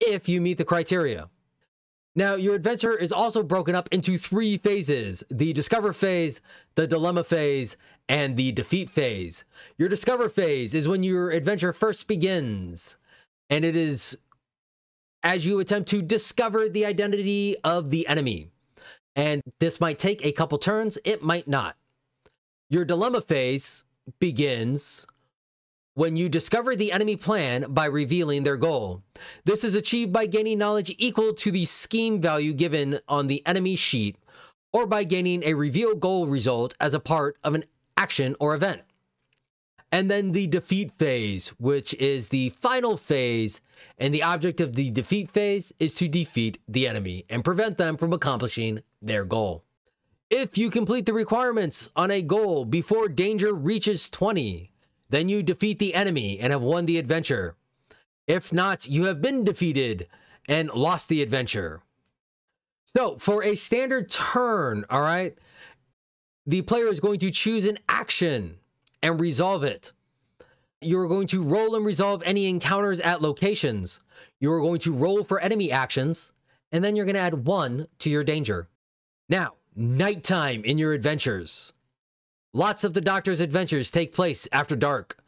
if 0.00 0.28
you 0.28 0.40
meet 0.40 0.58
the 0.58 0.64
criteria. 0.64 1.28
Now, 2.16 2.34
your 2.34 2.54
adventure 2.54 2.96
is 2.96 3.12
also 3.12 3.42
broken 3.42 3.74
up 3.74 3.88
into 3.92 4.18
three 4.18 4.58
phases 4.58 5.22
the 5.30 5.52
discover 5.52 5.92
phase, 5.92 6.40
the 6.74 6.86
dilemma 6.86 7.22
phase, 7.22 7.76
and 8.08 8.36
the 8.36 8.50
defeat 8.52 8.90
phase. 8.90 9.44
Your 9.76 9.88
discover 9.88 10.28
phase 10.28 10.74
is 10.74 10.88
when 10.88 11.02
your 11.02 11.30
adventure 11.30 11.72
first 11.72 12.08
begins, 12.08 12.96
and 13.50 13.64
it 13.64 13.76
is 13.76 14.18
as 15.22 15.46
you 15.46 15.60
attempt 15.60 15.88
to 15.90 16.02
discover 16.02 16.68
the 16.68 16.86
identity 16.86 17.56
of 17.62 17.90
the 17.90 18.06
enemy. 18.08 18.50
And 19.14 19.42
this 19.58 19.80
might 19.80 19.98
take 19.98 20.24
a 20.24 20.32
couple 20.32 20.58
turns, 20.58 20.98
it 21.04 21.22
might 21.22 21.48
not. 21.48 21.76
Your 22.70 22.84
dilemma 22.84 23.20
phase 23.20 23.84
begins 24.20 25.06
when 25.98 26.14
you 26.14 26.28
discover 26.28 26.76
the 26.76 26.92
enemy 26.92 27.16
plan 27.16 27.66
by 27.70 27.84
revealing 27.84 28.44
their 28.44 28.56
goal. 28.56 29.02
This 29.44 29.64
is 29.64 29.74
achieved 29.74 30.12
by 30.12 30.26
gaining 30.26 30.56
knowledge 30.56 30.94
equal 30.96 31.34
to 31.34 31.50
the 31.50 31.64
scheme 31.64 32.20
value 32.20 32.52
given 32.52 33.00
on 33.08 33.26
the 33.26 33.44
enemy 33.44 33.74
sheet, 33.74 34.14
or 34.72 34.86
by 34.86 35.02
gaining 35.02 35.42
a 35.42 35.54
reveal 35.54 35.96
goal 35.96 36.28
result 36.28 36.72
as 36.78 36.94
a 36.94 37.00
part 37.00 37.36
of 37.42 37.56
an 37.56 37.64
action 37.96 38.36
or 38.38 38.54
event. 38.54 38.82
And 39.90 40.08
then 40.08 40.30
the 40.30 40.46
defeat 40.46 40.92
phase, 40.92 41.48
which 41.58 41.94
is 41.94 42.28
the 42.28 42.50
final 42.50 42.96
phase, 42.96 43.60
and 43.98 44.14
the 44.14 44.22
object 44.22 44.60
of 44.60 44.76
the 44.76 44.92
defeat 44.92 45.28
phase 45.28 45.72
is 45.80 45.94
to 45.94 46.06
defeat 46.06 46.58
the 46.68 46.86
enemy 46.86 47.24
and 47.28 47.42
prevent 47.42 47.76
them 47.76 47.96
from 47.96 48.12
accomplishing 48.12 48.82
their 49.02 49.24
goal. 49.24 49.64
If 50.30 50.56
you 50.56 50.70
complete 50.70 51.06
the 51.06 51.12
requirements 51.12 51.90
on 51.96 52.12
a 52.12 52.22
goal 52.22 52.64
before 52.64 53.08
danger 53.08 53.52
reaches 53.52 54.08
20, 54.08 54.70
then 55.10 55.28
you 55.28 55.42
defeat 55.42 55.78
the 55.78 55.94
enemy 55.94 56.38
and 56.38 56.52
have 56.52 56.62
won 56.62 56.86
the 56.86 56.98
adventure. 56.98 57.56
If 58.26 58.52
not, 58.52 58.88
you 58.88 59.04
have 59.04 59.22
been 59.22 59.44
defeated 59.44 60.06
and 60.46 60.70
lost 60.70 61.08
the 61.08 61.22
adventure. 61.22 61.80
So, 62.84 63.16
for 63.16 63.42
a 63.42 63.54
standard 63.54 64.10
turn, 64.10 64.84
all 64.88 65.02
right, 65.02 65.36
the 66.46 66.62
player 66.62 66.88
is 66.88 67.00
going 67.00 67.18
to 67.20 67.30
choose 67.30 67.66
an 67.66 67.78
action 67.88 68.56
and 69.02 69.20
resolve 69.20 69.64
it. 69.64 69.92
You're 70.80 71.08
going 71.08 71.26
to 71.28 71.42
roll 71.42 71.74
and 71.74 71.84
resolve 71.84 72.22
any 72.24 72.48
encounters 72.48 73.00
at 73.00 73.20
locations. 73.20 74.00
You're 74.40 74.60
going 74.60 74.80
to 74.80 74.92
roll 74.92 75.24
for 75.24 75.40
enemy 75.40 75.70
actions, 75.70 76.32
and 76.72 76.82
then 76.82 76.96
you're 76.96 77.04
going 77.04 77.16
to 77.16 77.20
add 77.20 77.46
one 77.46 77.88
to 77.98 78.10
your 78.10 78.24
danger. 78.24 78.68
Now, 79.28 79.54
nighttime 79.74 80.64
in 80.64 80.78
your 80.78 80.92
adventures. 80.92 81.72
Lots 82.58 82.82
of 82.82 82.92
the 82.92 83.00
Doctor's 83.00 83.38
adventures 83.38 83.88
take 83.88 84.12
place 84.12 84.48
after 84.50 84.74
dark. 84.74 85.22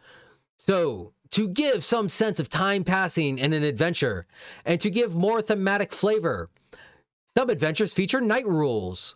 So, 0.57 1.13
to 1.31 1.47
give 1.47 1.85
some 1.85 2.09
sense 2.09 2.41
of 2.41 2.49
time 2.49 2.83
passing 2.83 3.39
in 3.39 3.53
an 3.53 3.63
adventure, 3.63 4.27
and 4.65 4.81
to 4.81 4.91
give 4.91 5.15
more 5.15 5.41
thematic 5.41 5.93
flavor, 5.93 6.51
some 7.27 7.49
adventures 7.49 7.93
feature 7.93 8.21
night 8.21 8.49
rules. 8.49 9.15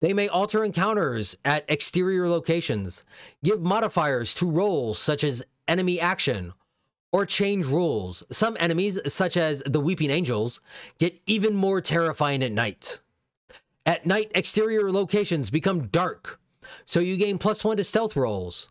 They 0.00 0.12
may 0.12 0.26
alter 0.26 0.64
encounters 0.64 1.36
at 1.44 1.64
exterior 1.68 2.28
locations, 2.28 3.04
give 3.44 3.60
modifiers 3.60 4.34
to 4.34 4.50
rolls 4.50 4.98
such 4.98 5.22
as 5.22 5.44
enemy 5.68 6.00
action, 6.00 6.54
or 7.12 7.24
change 7.24 7.66
rules. 7.66 8.24
Some 8.32 8.56
enemies, 8.58 8.98
such 9.06 9.36
as 9.36 9.62
the 9.64 9.78
Weeping 9.78 10.10
Angels, 10.10 10.60
get 10.98 11.22
even 11.26 11.54
more 11.54 11.80
terrifying 11.80 12.42
at 12.42 12.50
night. 12.50 12.98
At 13.86 14.04
night, 14.04 14.32
exterior 14.34 14.90
locations 14.90 15.48
become 15.48 15.86
dark, 15.86 16.40
so 16.84 17.00
you 17.00 17.16
gain 17.16 17.38
plus 17.38 17.64
one 17.64 17.76
to 17.76 17.84
stealth 17.84 18.16
rolls. 18.16 18.68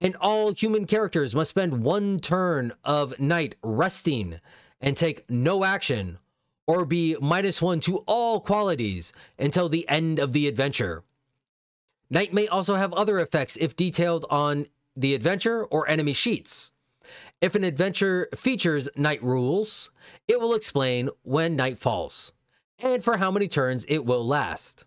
And 0.00 0.16
all 0.16 0.52
human 0.52 0.86
characters 0.86 1.34
must 1.34 1.50
spend 1.50 1.82
one 1.82 2.20
turn 2.20 2.72
of 2.84 3.18
night 3.18 3.56
resting 3.62 4.40
and 4.80 4.96
take 4.96 5.28
no 5.30 5.64
action, 5.64 6.18
or 6.66 6.84
be 6.84 7.16
minus 7.20 7.62
one 7.62 7.80
to 7.80 7.98
all 8.06 8.40
qualities 8.40 9.12
until 9.38 9.68
the 9.68 9.88
end 9.88 10.18
of 10.18 10.32
the 10.32 10.46
adventure. 10.46 11.04
Night 12.10 12.34
may 12.34 12.46
also 12.48 12.74
have 12.74 12.92
other 12.92 13.18
effects 13.18 13.56
if 13.56 13.76
detailed 13.76 14.26
on 14.28 14.66
the 14.94 15.14
adventure 15.14 15.64
or 15.64 15.88
enemy 15.88 16.12
sheets. 16.12 16.72
If 17.40 17.54
an 17.54 17.64
adventure 17.64 18.28
features 18.34 18.88
night 18.96 19.22
rules, 19.22 19.90
it 20.28 20.40
will 20.40 20.54
explain 20.54 21.10
when 21.22 21.56
night 21.56 21.78
falls 21.78 22.32
and 22.78 23.02
for 23.02 23.16
how 23.16 23.30
many 23.30 23.48
turns 23.48 23.84
it 23.88 24.04
will 24.04 24.26
last. 24.26 24.84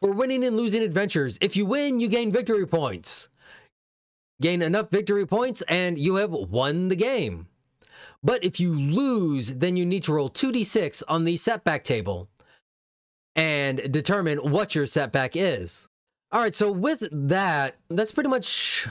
For 0.00 0.12
winning 0.12 0.44
and 0.44 0.56
losing 0.56 0.82
adventures, 0.82 1.38
if 1.40 1.56
you 1.56 1.66
win, 1.66 1.98
you 1.98 2.08
gain 2.08 2.30
victory 2.30 2.66
points. 2.66 3.28
Gain 4.40 4.62
enough 4.62 4.90
victory 4.90 5.26
points 5.26 5.62
and 5.62 5.98
you 5.98 6.16
have 6.16 6.30
won 6.30 6.88
the 6.88 6.96
game. 6.96 7.48
But 8.22 8.44
if 8.44 8.60
you 8.60 8.72
lose, 8.72 9.54
then 9.54 9.76
you 9.76 9.84
need 9.84 10.04
to 10.04 10.12
roll 10.12 10.30
2d6 10.30 11.02
on 11.08 11.24
the 11.24 11.36
setback 11.36 11.82
table 11.82 12.28
and 13.34 13.92
determine 13.92 14.38
what 14.38 14.74
your 14.74 14.86
setback 14.86 15.32
is. 15.34 15.88
All 16.30 16.40
right, 16.40 16.54
so 16.54 16.70
with 16.70 17.08
that, 17.10 17.76
that's 17.88 18.12
pretty 18.12 18.28
much 18.28 18.88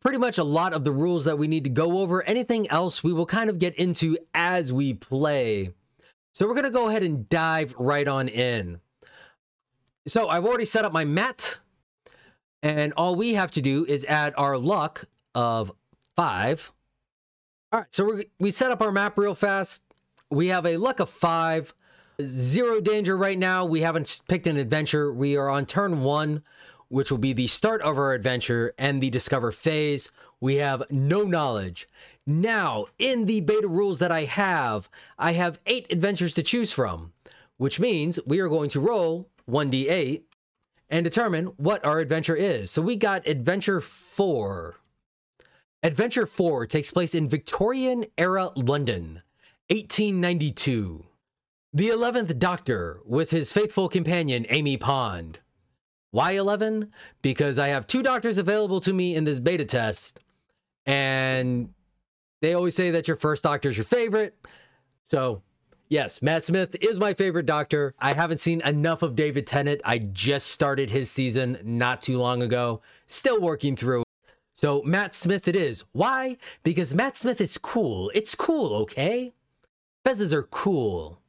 pretty 0.00 0.18
much 0.18 0.38
a 0.38 0.44
lot 0.44 0.72
of 0.72 0.84
the 0.84 0.92
rules 0.92 1.24
that 1.24 1.36
we 1.36 1.48
need 1.48 1.64
to 1.64 1.70
go 1.70 1.98
over. 1.98 2.22
Anything 2.22 2.70
else 2.70 3.02
we 3.02 3.12
will 3.12 3.26
kind 3.26 3.50
of 3.50 3.58
get 3.58 3.74
into 3.74 4.16
as 4.34 4.72
we 4.72 4.94
play. 4.94 5.70
So 6.32 6.46
we're 6.46 6.54
going 6.54 6.64
to 6.64 6.70
go 6.70 6.88
ahead 6.88 7.02
and 7.02 7.28
dive 7.28 7.74
right 7.78 8.06
on 8.06 8.28
in. 8.28 8.80
So 10.06 10.28
I've 10.28 10.44
already 10.44 10.64
set 10.64 10.84
up 10.84 10.92
my 10.92 11.04
mat. 11.04 11.58
And 12.62 12.92
all 12.96 13.16
we 13.16 13.34
have 13.34 13.50
to 13.52 13.62
do 13.62 13.84
is 13.84 14.04
add 14.06 14.34
our 14.36 14.56
luck 14.56 15.04
of 15.34 15.72
five. 16.16 16.72
All 17.72 17.80
right, 17.80 17.94
so 17.94 18.04
we 18.06 18.24
we 18.38 18.50
set 18.50 18.70
up 18.70 18.80
our 18.80 18.92
map 18.92 19.18
real 19.18 19.34
fast. 19.34 19.82
We 20.30 20.48
have 20.48 20.66
a 20.66 20.76
luck 20.76 20.98
of 20.98 21.10
five, 21.10 21.74
zero 22.22 22.80
danger 22.80 23.16
right 23.16 23.38
now. 23.38 23.64
We 23.64 23.80
haven't 23.80 24.22
picked 24.28 24.46
an 24.46 24.56
adventure. 24.56 25.12
We 25.12 25.36
are 25.36 25.48
on 25.48 25.66
turn 25.66 26.00
one, 26.00 26.42
which 26.88 27.10
will 27.10 27.18
be 27.18 27.32
the 27.32 27.46
start 27.46 27.82
of 27.82 27.98
our 27.98 28.14
adventure 28.14 28.72
and 28.78 29.02
the 29.02 29.10
discover 29.10 29.52
phase. 29.52 30.10
We 30.40 30.56
have 30.56 30.82
no 30.90 31.22
knowledge. 31.22 31.86
Now, 32.26 32.86
in 32.98 33.26
the 33.26 33.40
beta 33.40 33.68
rules 33.68 33.98
that 33.98 34.10
I 34.10 34.24
have, 34.24 34.88
I 35.18 35.32
have 35.32 35.60
eight 35.66 35.86
adventures 35.90 36.34
to 36.34 36.42
choose 36.42 36.72
from, 36.72 37.12
which 37.58 37.78
means 37.78 38.18
we 38.26 38.40
are 38.40 38.48
going 38.48 38.70
to 38.70 38.80
roll 38.80 39.28
1d8 39.50 40.22
and 40.88 41.04
determine 41.04 41.46
what 41.56 41.84
our 41.84 41.98
adventure 41.98 42.36
is. 42.36 42.70
So 42.70 42.82
we 42.82 42.96
got 42.96 43.26
adventure 43.26 43.80
4. 43.80 44.76
Adventure 45.82 46.26
4 46.26 46.66
takes 46.66 46.90
place 46.90 47.14
in 47.14 47.28
Victorian 47.28 48.04
era 48.16 48.50
London, 48.56 49.22
1892. 49.68 51.04
The 51.72 51.88
11th 51.88 52.38
Doctor 52.38 53.00
with 53.04 53.30
his 53.30 53.52
faithful 53.52 53.88
companion 53.88 54.46
Amy 54.48 54.76
Pond. 54.76 55.40
Why 56.10 56.32
11? 56.32 56.92
Because 57.20 57.58
I 57.58 57.68
have 57.68 57.86
two 57.86 58.02
doctors 58.02 58.38
available 58.38 58.80
to 58.80 58.92
me 58.92 59.14
in 59.14 59.24
this 59.24 59.40
beta 59.40 59.64
test, 59.64 60.20
and 60.86 61.68
they 62.40 62.54
always 62.54 62.74
say 62.74 62.92
that 62.92 63.06
your 63.08 63.16
first 63.16 63.42
doctor 63.42 63.68
is 63.68 63.76
your 63.76 63.84
favorite. 63.84 64.34
So 65.02 65.42
Yes, 65.88 66.20
Matt 66.20 66.42
Smith 66.42 66.74
is 66.80 66.98
my 66.98 67.14
favorite 67.14 67.46
doctor. 67.46 67.94
I 68.00 68.12
haven't 68.12 68.38
seen 68.38 68.60
enough 68.62 69.02
of 69.02 69.14
David 69.14 69.46
Tennant. 69.46 69.80
I 69.84 69.98
just 69.98 70.48
started 70.48 70.90
his 70.90 71.12
season 71.12 71.58
not 71.62 72.02
too 72.02 72.18
long 72.18 72.42
ago, 72.42 72.82
still 73.06 73.40
working 73.40 73.76
through. 73.76 74.02
So, 74.54 74.82
Matt 74.82 75.14
Smith 75.14 75.46
it 75.46 75.54
is. 75.54 75.84
Why? 75.92 76.38
Because 76.64 76.94
Matt 76.94 77.16
Smith 77.16 77.40
is 77.40 77.56
cool. 77.56 78.10
It's 78.14 78.34
cool, 78.34 78.74
okay? 78.74 79.32
Fezzes 80.04 80.32
are 80.32 80.42
cool. 80.44 81.20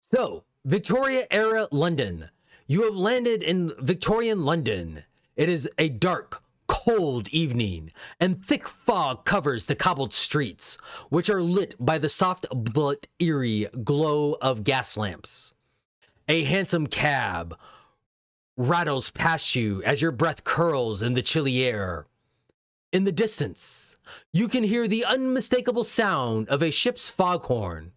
So, 0.00 0.44
Victoria 0.64 1.26
era 1.30 1.68
London. 1.70 2.30
You 2.68 2.84
have 2.84 2.96
landed 2.96 3.42
in 3.42 3.74
Victorian 3.80 4.46
London. 4.46 5.04
It 5.36 5.50
is 5.50 5.68
a 5.76 5.90
dark, 5.90 6.42
cold 6.68 7.28
evening, 7.30 7.90
and 8.20 8.44
thick 8.44 8.68
fog 8.68 9.24
covers 9.24 9.66
the 9.66 9.74
cobbled 9.74 10.14
streets, 10.14 10.76
which 11.08 11.28
are 11.28 11.42
lit 11.42 11.74
by 11.80 11.98
the 11.98 12.08
soft 12.08 12.46
but 12.52 13.08
eerie 13.18 13.66
glow 13.82 14.36
of 14.40 14.62
gas 14.62 14.96
lamps. 14.96 15.54
A 16.28 16.44
hansom 16.44 16.86
cab 16.86 17.56
rattles 18.56 19.10
past 19.10 19.54
you 19.54 19.82
as 19.84 20.02
your 20.02 20.12
breath 20.12 20.44
curls 20.44 21.02
in 21.02 21.14
the 21.14 21.22
chilly 21.22 21.64
air. 21.64 22.06
In 22.92 23.04
the 23.04 23.12
distance, 23.12 23.96
you 24.32 24.48
can 24.48 24.64
hear 24.64 24.88
the 24.88 25.04
unmistakable 25.04 25.84
sound 25.84 26.48
of 26.48 26.62
a 26.62 26.70
ship's 26.70 27.08
foghorn. 27.10 27.92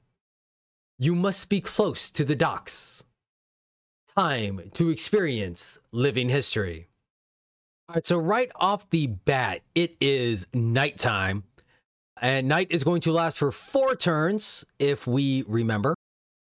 You 1.00 1.16
must 1.16 1.50
be 1.50 1.62
close 1.62 2.12
to 2.12 2.24
the 2.24 2.36
docks. 2.36 3.04
Time 4.18 4.70
to 4.74 4.90
experience 4.90 5.80
living 5.92 6.30
history. 6.30 6.88
All 7.92 7.96
right, 7.96 8.08
so 8.08 8.20
right 8.20 8.50
off 8.56 8.90
the 8.90 9.08
bat, 9.08 9.64
it 9.76 9.98
is 10.00 10.48
nighttime. 10.54 11.44
And 12.22 12.48
night 12.48 12.68
is 12.70 12.86
going 12.86 13.02
to 13.02 13.12
last 13.12 13.38
for 13.38 13.52
four 13.52 13.98
turns, 13.98 14.64
if 14.80 15.08
we 15.08 15.44
remember. 15.46 15.94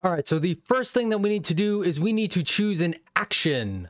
All 0.04 0.12
right, 0.12 0.27
so 0.27 0.39
the 0.39 0.60
first 0.66 0.94
thing 0.94 1.08
that 1.08 1.20
we 1.20 1.30
need 1.30 1.46
to 1.46 1.54
do 1.54 1.84
is 1.84 2.01
we 2.01 2.12
need 2.12 2.32
to 2.32 2.44
choose 2.44 2.82
an 2.82 2.96
action. 3.16 3.88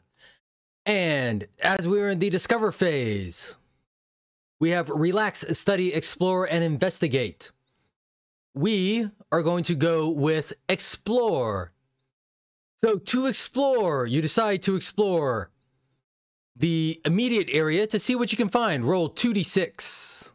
And 0.86 1.48
as 1.60 1.88
we're 1.88 2.12
in 2.12 2.20
the 2.20 2.30
discover 2.30 2.72
phase, 2.72 3.56
we 4.60 4.70
have 4.70 4.90
relax, 4.90 5.44
study, 5.58 5.96
explore, 5.96 6.46
and 6.46 6.64
investigate. 6.64 7.52
we 8.58 9.10
are 9.32 9.44
going 9.44 9.64
to 9.64 9.76
go 9.76 10.10
with 10.10 10.54
explore. 10.68 11.72
So 12.78 12.98
to 12.98 13.26
explore, 13.28 14.06
you 14.06 14.22
decide 14.22 14.62
to 14.64 14.76
explore 14.76 15.50
the 16.58 17.00
immediate 17.06 17.50
area 17.52 17.86
to 17.88 18.00
see 18.00 18.16
what 18.16 18.32
you 18.32 18.38
can 18.38 18.50
find. 18.50 18.86
Roll 18.86 19.10
2d6. 19.10 20.32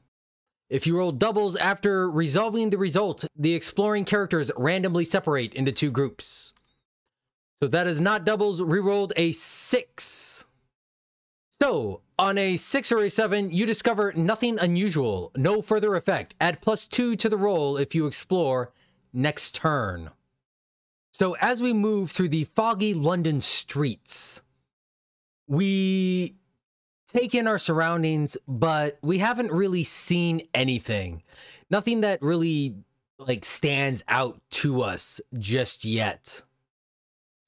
If 0.70 0.86
you 0.86 0.96
roll 0.96 1.12
doubles 1.12 1.56
after 1.56 2.10
resolving 2.10 2.70
the 2.70 2.78
result, 2.78 3.26
the 3.36 3.54
exploring 3.54 4.04
characters 4.04 4.50
randomly 4.56 5.04
separate 5.04 5.52
into 5.52 5.72
two 5.72 5.90
groups. 5.90 6.54
So 7.60 7.66
that 7.68 7.86
is 7.86 8.00
not 8.00 8.24
doubles, 8.24 8.60
rerolled 8.60 9.12
a 9.16 9.32
six. 9.32 10.46
So 11.60 12.00
on 12.18 12.38
a 12.38 12.56
six 12.56 12.90
or 12.90 13.00
a 13.00 13.10
seven, 13.10 13.52
you 13.52 13.66
discover 13.66 14.12
nothing 14.16 14.58
unusual, 14.58 15.30
no 15.36 15.60
further 15.60 15.94
effect. 15.94 16.34
Add 16.40 16.62
plus 16.62 16.88
two 16.88 17.16
to 17.16 17.28
the 17.28 17.36
roll 17.36 17.76
if 17.76 17.94
you 17.94 18.06
explore 18.06 18.72
next 19.12 19.54
turn. 19.54 20.10
So 21.12 21.36
as 21.40 21.60
we 21.60 21.72
move 21.72 22.10
through 22.10 22.30
the 22.30 22.44
foggy 22.44 22.94
London 22.94 23.40
streets, 23.42 24.40
we 25.52 26.34
take 27.06 27.34
in 27.34 27.46
our 27.46 27.58
surroundings, 27.58 28.38
but 28.48 28.98
we 29.02 29.18
haven't 29.18 29.52
really 29.52 29.84
seen 29.84 30.40
anything. 30.54 31.22
Nothing 31.68 32.00
that 32.00 32.22
really 32.22 32.76
like 33.18 33.44
stands 33.44 34.02
out 34.08 34.40
to 34.50 34.80
us 34.80 35.20
just 35.38 35.84
yet. 35.84 36.40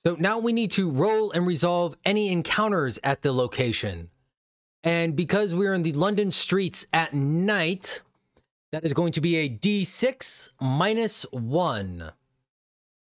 So 0.04 0.16
now 0.18 0.38
we 0.38 0.52
need 0.52 0.70
to 0.73 0.90
roll 0.90 1.30
and 1.30 1.46
resolve 1.46 1.96
any 2.04 2.30
encounters 2.30 2.99
at 3.02 3.23
the 3.23 3.32
location. 3.32 4.11
And 4.82 5.16
because 5.16 5.54
we're 5.54 5.73
in 5.73 5.82
the 5.82 5.94
London 5.94 6.30
streets 6.30 6.87
at 6.92 7.14
night, 7.14 8.02
that 8.70 8.84
is 8.84 8.92
going 8.92 9.12
to 9.12 9.23
be 9.23 9.37
a 9.37 9.49
d6 9.49 10.50
minus 10.61 11.25
1 11.30 12.12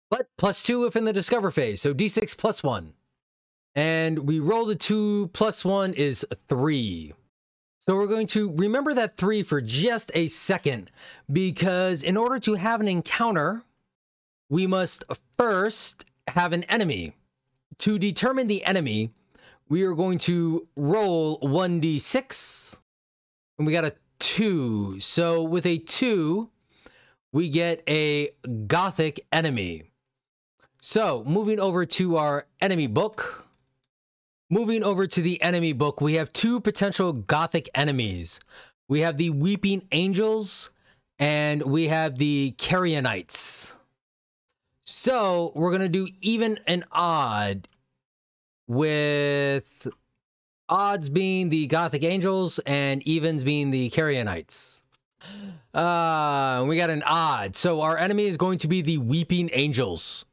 but 0.10 0.28
plus 0.38 0.64
two 0.64 0.86
if 0.86 0.96
in 0.96 1.06
the 1.06 1.14
discover 1.14 1.52
phase. 1.52 1.82
So 1.82 1.94
d6 1.94 2.38
plus 2.38 2.64
one. 2.64 2.94
And 3.78 4.28
we 4.28 4.40
roll 4.40 4.66
the 4.66 4.76
two 4.76 5.30
plus 5.34 5.64
one 5.64 5.94
is 5.94 6.26
three. 6.50 7.14
So 7.78 7.96
we're 7.96 8.08
going 8.08 8.26
to 8.28 8.52
remember 8.56 8.96
that 8.96 9.16
three 9.16 9.44
for 9.44 9.62
just 9.62 10.12
a 10.16 10.28
second 10.28 10.90
because 11.32 12.02
in 12.02 12.18
order 12.18 12.40
to 12.40 12.56
have 12.56 12.82
an 12.82 12.88
encounter, 12.88 13.64
we 14.50 14.66
must 14.66 15.04
first 15.38 16.06
have 16.28 16.54
an 16.54 16.64
enemy. 16.64 17.14
To 17.78 18.00
determine 18.00 18.48
the 18.48 18.66
enemy, 18.66 19.12
we 19.70 19.84
are 19.84 19.94
going 19.94 20.18
to 20.20 20.68
roll 20.76 21.40
1d6 21.42 22.78
and 23.60 23.68
we 23.68 23.74
got 23.74 23.86
a 23.86 23.94
two. 24.18 25.00
So 25.00 25.44
with 25.44 25.68
a 25.68 25.78
two, 25.78 26.50
we 27.32 27.48
get 27.48 27.84
a 27.88 28.32
gothic 28.66 29.20
enemy. 29.32 29.84
So, 30.80 31.24
moving 31.26 31.60
over 31.60 31.86
to 31.86 32.18
our 32.18 32.46
enemy 32.62 32.88
book. 32.88 33.47
Moving 34.50 34.84
over 34.84 35.08
to 35.08 35.22
the 35.22 35.42
enemy 35.42 35.74
book, 35.74 36.00
we 36.00 36.14
have 36.14 36.32
two 36.32 36.62
potential 36.62 37.12
gothic 37.12 37.70
enemies. 37.76 38.40
We 38.88 39.02
have 39.02 39.18
the 39.18 39.32
Weeping 39.32 39.86
Angels 39.92 40.70
and 41.20 41.62
we 41.64 41.90
have 41.90 42.18
the 42.18 42.56
Carrionites. 42.58 43.76
So, 44.84 45.52
we're 45.54 45.72
going 45.72 45.82
to 45.82 45.90
do 45.90 46.08
even 46.22 46.60
and 46.66 46.86
odd 46.94 47.68
with 48.68 49.88
odds 50.70 51.10
being 51.10 51.50
the 51.50 51.68
Gothic 51.68 52.04
Angels 52.04 52.60
and 52.60 53.02
evens 53.04 53.44
being 53.44 53.72
the 53.72 53.90
Carrionites. 53.90 54.84
Uh, 55.74 56.64
we 56.68 56.78
got 56.78 56.90
an 56.90 57.04
odd. 57.04 57.56
So 57.56 57.82
our 57.82 57.98
enemy 57.98 58.28
is 58.28 58.38
going 58.38 58.60
to 58.60 58.68
be 58.68 58.82
the 58.82 58.98
Weeping 58.98 59.50
Angels 59.52 60.26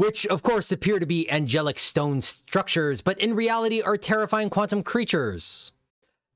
which 0.00 0.26
of 0.28 0.42
course 0.42 0.72
appear 0.72 0.98
to 0.98 1.04
be 1.04 1.30
angelic 1.30 1.78
stone 1.78 2.22
structures, 2.22 3.02
but 3.02 3.20
in 3.20 3.34
reality 3.34 3.82
are 3.82 3.98
terrifying 3.98 4.48
quantum 4.48 4.82
creatures. 4.82 5.72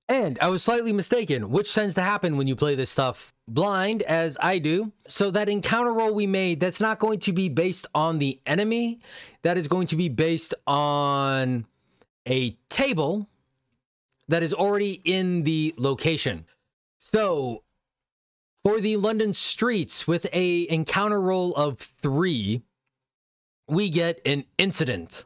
And 0.06 0.38
I 0.42 0.50
was 0.50 0.62
slightly 0.62 0.92
mistaken, 0.92 1.48
which 1.48 1.74
tends 1.74 1.94
to 1.94 2.02
happen 2.02 2.36
when 2.36 2.46
you 2.46 2.56
play 2.56 2.74
this 2.74 2.90
stuff 2.90 3.32
blind, 3.48 4.02
as 4.02 4.36
I 4.38 4.58
do. 4.58 4.92
So 5.08 5.30
that 5.30 5.48
encounter 5.48 5.94
roll 5.94 6.12
we 6.12 6.26
made, 6.26 6.60
that's 6.60 6.78
not 6.78 6.98
going 6.98 7.20
to 7.20 7.32
be 7.32 7.48
based 7.48 7.86
on 7.94 8.18
the 8.18 8.38
enemy. 8.44 9.00
That 9.40 9.56
is 9.56 9.66
going 9.66 9.86
to 9.86 9.96
be 9.96 10.10
based 10.10 10.54
on 10.66 11.64
a 12.28 12.50
table 12.68 13.30
that 14.28 14.42
is 14.42 14.52
already 14.52 15.00
in 15.06 15.44
the 15.44 15.74
location. 15.78 16.44
So 16.98 17.62
for 18.62 18.78
the 18.78 18.98
London 18.98 19.32
streets 19.32 20.06
with 20.06 20.26
a 20.34 20.68
encounter 20.68 21.18
roll 21.18 21.54
of 21.54 21.78
three, 21.78 22.62
we 23.66 23.88
get 23.88 24.20
an 24.26 24.44
incident. 24.58 25.24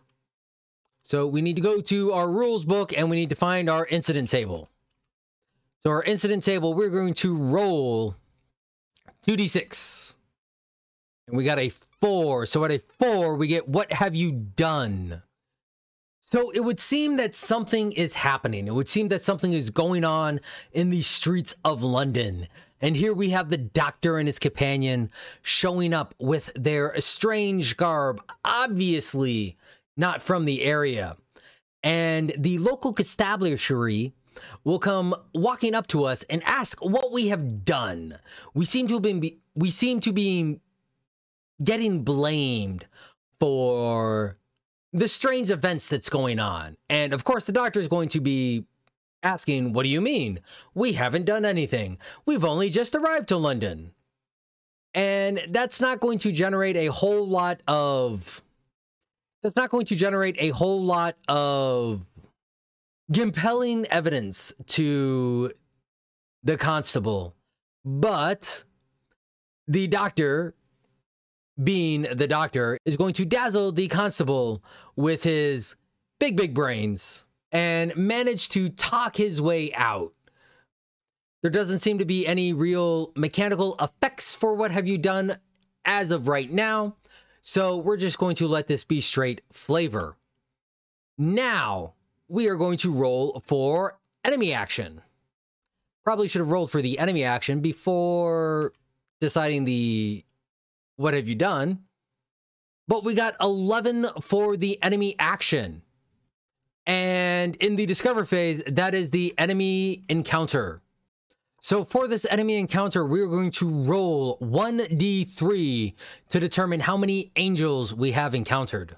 So 1.03 1.27
we 1.27 1.43
need 1.43 1.57
to 1.57 1.63
go 1.63 1.81
to 1.81 2.13
our 2.13 2.31
rules 2.31 2.65
book 2.65 2.93
and 2.97 3.09
we 3.11 3.17
need 3.17 3.31
to 3.31 3.37
find 3.37 3.71
our 3.71 3.87
incident 3.87 4.29
table. 4.29 4.69
So 5.81 5.91
our 5.91 6.03
incident 6.03 6.43
table, 6.43 6.75
we're 6.75 6.91
going 6.91 7.15
to 7.15 7.35
roll 7.35 8.17
2d6. 9.27 10.15
And 11.29 11.37
we 11.37 11.45
got 11.45 11.59
a 11.59 11.71
4. 12.01 12.47
So 12.47 12.65
at 12.65 12.71
a 12.71 12.79
4, 12.79 13.37
we 13.37 13.47
get 13.49 13.69
what 13.69 13.93
have 13.93 14.15
you 14.15 14.33
done? 14.33 15.23
So 16.21 16.51
it 16.51 16.61
would 16.61 16.79
seem 16.79 17.17
that 17.17 17.35
something 17.35 17.93
is 17.93 18.17
happening. 18.17 18.67
It 18.67 18.75
would 18.75 18.89
seem 18.89 19.09
that 19.09 19.23
something 19.23 19.55
is 19.55 19.71
going 19.71 20.05
on 20.05 20.41
in 20.73 20.91
the 20.91 21.01
streets 21.01 21.57
of 21.65 21.83
London. 21.83 22.49
And 22.81 22.97
here 22.97 23.13
we 23.13 23.31
have 23.31 23.51
the 23.51 23.57
doctor 23.57 24.19
and 24.19 24.29
his 24.29 24.39
companion 24.39 25.11
showing 25.43 25.93
up 25.93 26.15
with 26.19 26.53
their 26.55 26.99
strange 27.01 27.77
garb, 27.77 28.23
obviously 28.45 29.57
not 29.97 30.23
from 30.23 30.45
the 30.45 30.63
area. 30.63 31.17
And 31.83 32.33
the 32.37 32.59
local 32.59 32.93
constabulary 32.93 34.13
will 34.65 34.79
come 34.79 35.15
walking 35.35 35.75
up 35.75 35.87
to 35.89 36.05
us 36.05 36.25
and 36.25 36.43
ask 36.45 36.79
what 36.85 37.13
we 37.13 37.29
have 37.29 37.65
done. 37.65 38.19
We 38.55 38.65
seem 38.65 38.87
to 38.89 38.95
have 38.95 39.03
been 39.03 39.23
we 39.55 39.71
seem 39.71 40.01
to 40.01 40.13
be 40.13 40.61
getting 41.63 42.05
blamed 42.05 42.87
for 43.41 44.39
the 44.93 45.09
strange 45.09 45.51
events 45.51 45.89
that's 45.89 46.09
going 46.09 46.39
on. 46.39 46.77
And 46.89 47.13
of 47.13 47.25
course 47.25 47.45
the 47.45 47.53
doctor 47.53 47.81
is 47.81 47.89
going 47.89 48.09
to 48.11 48.21
be 48.21 48.65
asking, 49.23 49.73
What 49.73 49.83
do 49.83 49.89
you 49.89 50.01
mean? 50.01 50.41
We 50.75 50.93
haven't 50.93 51.25
done 51.25 51.45
anything. 51.45 51.99
We've 52.27 52.45
only 52.45 52.71
just 52.71 52.95
arrived 52.95 53.29
to 53.29 53.37
London. 53.37 53.93
And 54.95 55.43
that's 55.51 55.81
not 55.81 56.01
going 56.01 56.19
to 56.19 56.33
generate 56.33 56.77
a 56.77 56.87
whole 56.87 57.27
lot 57.27 57.61
of. 57.69 58.43
That's 59.43 59.57
not 59.57 59.71
going 59.71 59.87
to 59.87 59.97
generate 59.97 60.37
a 60.39 60.51
whole 60.51 60.85
lot 60.85 61.17
of 61.29 62.05
compelling 63.13 63.87
evidence 63.87 64.53
to 64.67 65.53
the 66.43 66.57
constable. 66.57 67.35
But 67.85 68.65
the 69.69 69.87
doctor, 69.87 70.55
being 71.63 72.03
the 72.13 72.27
doctor, 72.27 72.79
is 72.85 72.97
going 72.97 73.15
to 73.15 73.25
dazzle 73.25 73.73
the 73.73 73.87
constable 73.87 74.63
with 74.97 75.23
his 75.23 75.77
big, 76.19 76.37
big 76.37 76.53
brains 76.55 77.25
and 77.53 77.97
managed 77.97 78.53
to 78.53 78.69
talk 78.69 79.17
his 79.17 79.41
way 79.41 79.73
out. 79.75 80.13
There 81.43 81.51
doesn't 81.51 81.79
seem 81.79 81.99
to 81.99 82.05
be 82.05 82.27
any 82.27 82.53
real 82.53 83.13
mechanical 83.15 83.77
effects 83.81 84.35
for 84.35 84.55
what 84.55 84.71
have 84.71 84.89
you 84.89 84.99
done 84.99 85.37
as 85.85 86.11
of 86.11 86.29
right 86.29 86.51
now. 86.51 86.97
So 87.41 87.77
we're 87.77 87.97
just 87.97 88.19
going 88.19 88.37
to 88.37 88.49
let 88.49 88.67
this 88.67 88.85
be 88.85 89.01
straight 89.01 89.41
flavor. 89.53 90.17
Now 91.17 91.95
we 92.29 92.49
are 92.49 92.57
going 92.57 92.79
to 92.79 92.93
roll 92.93 93.41
for 93.45 93.99
enemy 94.25 94.53
action. 94.53 95.01
Probably 96.05 96.29
should 96.29 96.41
have 96.41 96.51
rolled 96.51 96.71
for 96.71 96.83
the 96.83 96.99
enemy 96.99 97.25
action 97.25 97.61
before 97.61 98.73
deciding 99.21 99.65
the 99.65 100.25
what 100.97 101.15
have 101.15 101.29
you 101.29 101.35
done. 101.35 101.85
But 102.87 103.05
we 103.05 103.15
got 103.15 103.37
11 103.41 104.07
for 104.21 104.57
the 104.57 104.83
enemy 104.83 105.15
action. 105.19 105.83
And 106.89 107.55
in 107.57 107.77
the 107.77 107.85
discover 107.85 108.25
phase, 108.25 108.63
that 108.67 108.95
is 108.95 109.11
the 109.11 109.35
enemy 109.37 110.05
encounter. 110.09 110.81
So 111.61 111.85
for 111.85 112.09
this 112.09 112.27
enemy 112.31 112.57
encounter, 112.57 113.05
we're 113.05 113.29
going 113.29 113.51
to 113.53 113.69
roll 113.69 114.39
1d3 114.39 115.95
to 116.31 116.41
determine 116.41 116.81
how 116.81 116.97
many 116.97 117.31
angels 117.37 117.95
we 117.95 118.13
have 118.13 118.35
encountered. 118.35 118.97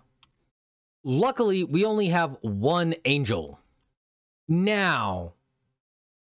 Luckily, 1.03 1.65
we 1.65 1.85
only 1.85 2.09
have 2.09 2.39
one 2.43 2.95
angel. 3.07 3.59
Now, 4.47 5.33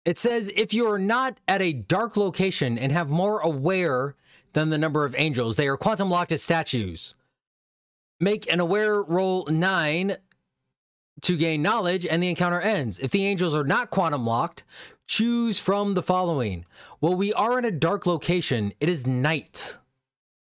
it 0.04 0.18
says 0.18 0.52
if 0.58 0.74
you 0.74 0.90
are 0.90 1.00
not 1.00 1.40
at 1.48 1.62
a 1.62 1.72
dark 1.72 2.18
location 2.18 2.78
and 2.78 2.92
have 2.92 3.10
more 3.10 3.40
aware 3.40 4.16
than 4.52 4.70
the 4.70 4.78
number 4.78 5.06
of 5.06 5.16
angels, 5.18 5.56
they 5.56 5.70
are 5.70 5.78
quantum 5.78 6.10
locked 6.10 6.34
as 6.34 6.44
statues. 6.44 7.16
Make 8.20 8.52
an 8.52 8.60
aware 8.60 9.02
roll 9.02 9.46
9 9.46 10.18
to 11.24 11.38
gain 11.38 11.62
knowledge, 11.62 12.06
and 12.06 12.22
the 12.22 12.30
encounter 12.30 12.62
ends. 12.62 13.00
If 13.00 13.12
the 13.12 13.26
angels 13.26 13.56
are 13.56 13.64
not 13.64 13.90
quantum 13.90 14.26
locked, 14.26 14.64
choose 15.08 15.60
from 15.60 15.94
the 15.94 16.04
following. 16.04 16.66
Well, 17.02 17.16
we 17.16 17.34
are 17.34 17.58
in 17.58 17.66
a 17.66 17.72
dark 17.72 18.06
location, 18.06 18.74
it 18.80 18.90
is 18.90 19.08
night. 19.08 19.78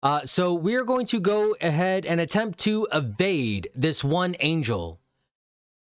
Uh, 0.02 0.24
so 0.24 0.54
we're 0.54 0.84
going 0.84 1.06
to 1.06 1.20
go 1.20 1.54
ahead 1.60 2.06
and 2.06 2.20
attempt 2.20 2.58
to 2.60 2.88
evade 2.92 3.68
this 3.74 4.02
one 4.02 4.34
angel. 4.40 4.98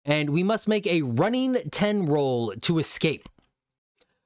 And 0.04 0.30
we 0.30 0.44
must 0.44 0.68
make 0.68 0.86
a 0.86 1.02
running 1.02 1.58
10 1.72 2.06
roll 2.06 2.54
to 2.62 2.78
escape. 2.78 3.28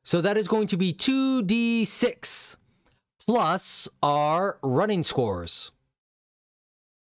So 0.03 0.19
that 0.21 0.37
is 0.37 0.47
going 0.47 0.67
to 0.67 0.77
be 0.77 0.93
2d6 0.93 2.57
plus 3.25 3.87
our 4.01 4.57
running 4.61 5.03
scores, 5.03 5.71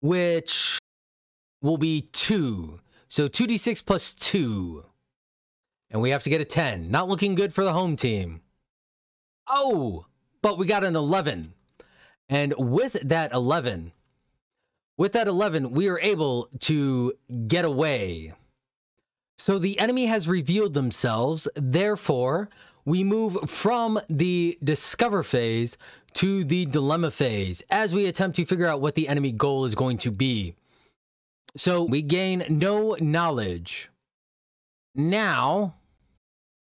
which 0.01 0.79
will 1.63 1.79
be 1.79 2.03
2. 2.13 2.81
So 3.09 3.29
2d6 3.29 3.85
plus 3.85 4.15
2. 4.15 4.85
And 5.91 6.01
we 6.03 6.11
have 6.11 6.23
to 6.25 6.31
get 6.31 6.41
a 6.41 6.45
10. 6.45 6.91
Not 6.91 7.09
looking 7.09 7.35
good 7.35 7.53
for 7.53 7.65
the 7.65 7.73
home 7.73 7.97
team. 7.97 8.41
Oh, 9.49 10.07
but 10.43 10.59
we 10.59 10.67
got 10.67 10.85
an 10.85 10.97
11. 10.97 11.55
And 12.29 12.55
with 12.59 12.95
that 13.05 13.33
11, 13.33 13.93
with 14.97 15.13
that 15.13 15.29
11, 15.29 15.71
we 15.73 15.89
are 15.89 16.01
able 16.01 16.49
to 16.61 17.13
get 17.47 17.65
away. 17.65 18.33
So 19.39 19.59
the 19.59 19.79
enemy 19.79 20.07
has 20.07 20.27
revealed 20.27 20.75
themselves. 20.75 21.47
Therefore, 21.55 22.49
we 22.85 23.05
move 23.05 23.39
from 23.49 24.01
the 24.09 24.59
discover 24.65 25.23
phase 25.23 25.77
to 26.15 26.45
the 26.45 26.65
dilemma 26.67 27.11
phase 27.11 27.63
as 27.71 27.93
we 27.93 28.07
attempt 28.07 28.37
to 28.37 28.47
figure 28.47 28.67
out 28.67 28.81
what 28.81 28.95
the 28.95 29.07
enemy 29.07 29.33
goal 29.33 29.65
is 29.67 29.75
going 29.75 29.99
to 29.99 30.11
be. 30.11 30.55
So 31.57 31.83
we 31.83 32.03
gain 32.03 32.45
no 32.49 32.97
knowledge. 33.01 33.91
Now 34.95 35.75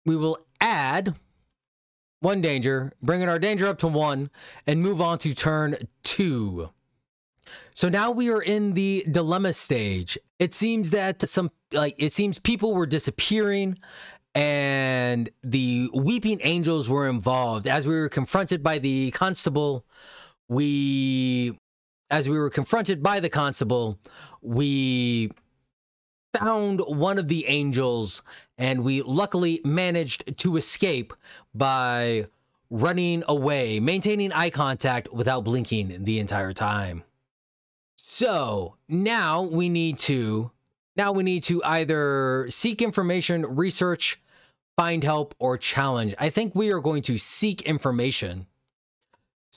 we 0.05 0.15
will 0.15 0.39
add 0.59 1.15
one 2.21 2.41
danger, 2.41 2.93
bringing 3.01 3.29
our 3.29 3.39
danger 3.39 3.67
up 3.67 3.79
to 3.79 3.87
one, 3.87 4.29
and 4.67 4.81
move 4.81 5.01
on 5.01 5.17
to 5.19 5.33
turn 5.33 5.75
two. 6.03 6.69
So 7.73 7.89
now 7.89 8.11
we 8.11 8.29
are 8.29 8.41
in 8.41 8.73
the 8.73 9.05
dilemma 9.09 9.53
stage. 9.53 10.17
It 10.39 10.53
seems 10.53 10.91
that 10.91 11.27
some, 11.27 11.51
like, 11.71 11.95
it 11.97 12.13
seems 12.13 12.37
people 12.39 12.73
were 12.73 12.85
disappearing 12.85 13.77
and 14.35 15.29
the 15.43 15.89
weeping 15.93 16.39
angels 16.43 16.87
were 16.87 17.09
involved. 17.09 17.67
As 17.67 17.85
we 17.87 17.95
were 17.95 18.09
confronted 18.09 18.63
by 18.63 18.77
the 18.77 19.11
constable, 19.11 19.85
we, 20.47 21.57
as 22.11 22.27
we 22.29 22.37
were 22.37 22.49
confronted 22.49 23.01
by 23.01 23.19
the 23.19 23.29
constable, 23.29 23.97
we 24.41 25.31
found 26.33 26.81
one 26.81 27.17
of 27.17 27.27
the 27.27 27.47
angels 27.47 28.21
and 28.57 28.83
we 28.83 29.01
luckily 29.01 29.61
managed 29.63 30.37
to 30.37 30.57
escape 30.57 31.13
by 31.55 32.27
running 32.69 33.23
away, 33.27 33.79
maintaining 33.79 34.31
eye 34.31 34.49
contact 34.49 35.11
without 35.11 35.43
blinking 35.43 36.03
the 36.03 36.19
entire 36.19 36.53
time. 36.53 37.03
So 37.95 38.75
now 38.87 39.41
we 39.41 39.69
need 39.69 39.97
to 39.99 40.51
now 40.97 41.13
we 41.13 41.23
need 41.23 41.43
to 41.43 41.63
either 41.63 42.47
seek 42.49 42.81
information, 42.81 43.45
research, 43.45 44.19
find 44.75 45.03
help, 45.03 45.33
or 45.39 45.57
challenge. 45.57 46.13
I 46.19 46.29
think 46.29 46.53
we 46.53 46.71
are 46.71 46.81
going 46.81 47.01
to 47.03 47.17
seek 47.17 47.61
information. 47.61 48.45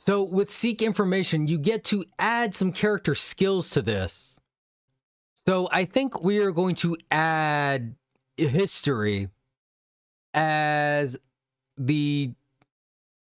So 0.07 0.23
with 0.23 0.51
seek 0.51 0.83
information, 0.83 1.47
you 1.47 1.57
get 1.57 1.83
to 1.85 2.05
add 2.19 2.55
some 2.55 2.73
character 2.73 3.15
skills 3.15 3.71
to 3.71 3.81
this. 3.81 4.39
So 5.47 5.67
I 5.73 5.87
think 5.87 6.23
we 6.23 6.41
are 6.41 6.51
going 6.53 6.75
to 6.75 6.99
add 7.11 7.95
history 8.37 9.31
as 10.35 11.17
the 11.79 12.33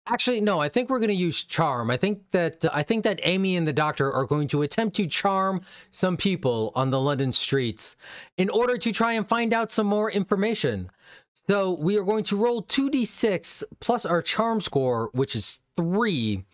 actually 0.06 0.42
no 0.42 0.58
i 0.58 0.68
think 0.68 0.90
we're 0.90 0.98
going 0.98 1.08
to 1.08 1.14
use 1.14 1.42
charm. 1.42 1.90
I 1.90 1.96
think 1.96 2.30
that 2.32 2.62
i 2.70 2.82
think 2.82 3.04
that 3.04 3.18
amy 3.22 3.56
and 3.56 3.66
the 3.66 3.72
doctor 3.72 4.12
are 4.12 4.26
going 4.26 4.48
to 4.48 4.60
attempt 4.60 4.96
to 4.96 5.06
charm 5.06 5.62
some 5.90 6.18
people 6.18 6.70
on 6.74 6.90
the 6.90 7.00
london 7.00 7.32
streets 7.32 7.96
in 8.36 8.50
order 8.50 8.76
to 8.76 8.92
try 8.92 9.14
and 9.14 9.26
find 9.26 9.54
out 9.54 9.72
some 9.72 9.86
more 9.86 10.10
information. 10.10 10.90
So 11.48 11.72
we 11.72 11.96
are 11.96 12.04
going 12.04 12.24
to 12.24 12.36
roll 12.36 12.62
2d6 12.62 13.62
plus 13.80 14.04
our 14.04 14.20
charm 14.20 14.60
score 14.60 15.08
which 15.14 15.34
is 15.34 15.60
3 15.76 16.44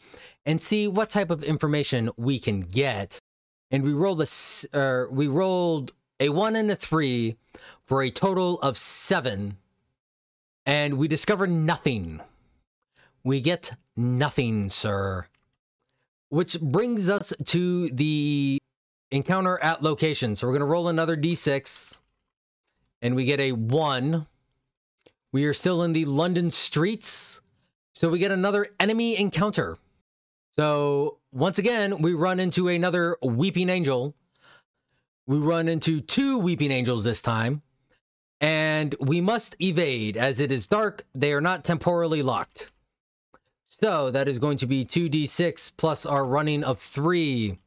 and 0.47 0.61
see 0.61 0.89
what 0.89 1.11
type 1.11 1.31
of 1.31 1.45
information 1.45 2.11
we 2.17 2.39
can 2.39 2.61
get 2.61 3.19
and 3.71 3.85
we 3.85 3.93
rolled 3.93 4.21
a 4.21 4.27
uh, 4.77 5.07
we 5.11 5.29
rolled 5.29 5.93
a 6.19 6.29
1 6.29 6.57
and 6.57 6.71
a 6.71 6.77
3 6.77 7.37
for 7.87 8.03
a 8.03 8.11
total 8.11 8.61
of 8.61 8.77
7 8.77 9.57
and 10.67 10.99
we 10.99 11.09
discover 11.09 11.47
nothing. 11.47 12.21
We 13.25 13.41
get 13.41 13.73
nothing, 13.97 14.69
sir. 14.69 15.27
Which 16.29 16.61
brings 16.61 17.09
us 17.09 17.33
to 17.47 17.89
the 17.91 18.59
encounter 19.11 19.59
at 19.63 19.83
location. 19.83 20.37
So 20.37 20.47
we're 20.47 20.55
going 20.55 20.61
to 20.61 20.67
roll 20.67 20.89
another 20.89 21.17
d6 21.17 21.99
and 23.03 23.17
we 23.17 23.25
get 23.25 23.41
a 23.41 23.53
1. 23.53 24.27
We 25.33 25.45
are 25.45 25.55
still 25.55 25.83
in 25.83 25.93
the 25.93 26.05
London 26.05 26.51
streets. 26.51 27.41
So 27.95 28.09
we 28.09 28.19
get 28.19 28.31
another 28.31 28.69
enemy 28.79 29.19
encounter. 29.19 29.79
So 30.61 31.17
once 31.33 31.57
again, 31.57 32.03
we 32.03 32.13
run 32.13 32.39
into 32.39 32.69
another 32.69 33.17
weeping 33.23 33.71
angel. 33.71 34.15
We 35.27 35.39
run 35.39 35.71
into 35.71 36.03
two 36.03 36.37
weeping 36.37 36.71
angels 36.71 37.03
this 37.03 37.23
time 37.23 37.63
and 38.43 38.95
we 39.01 39.23
must 39.23 39.57
evade. 39.59 40.19
As 40.19 40.39
it 40.39 40.53
is 40.53 40.67
dark, 40.67 41.07
they 41.15 41.33
are 41.33 41.41
not 41.41 41.65
temporally 41.65 42.21
locked. 42.21 42.71
So 43.65 44.11
that 44.11 44.29
is 44.29 44.37
going 44.37 44.59
to 44.59 44.67
be 44.67 44.85
2d6 44.85 45.73
plus 45.79 46.05
our 46.05 46.27
running 46.27 46.63
of 46.63 46.79
3. 46.79 47.59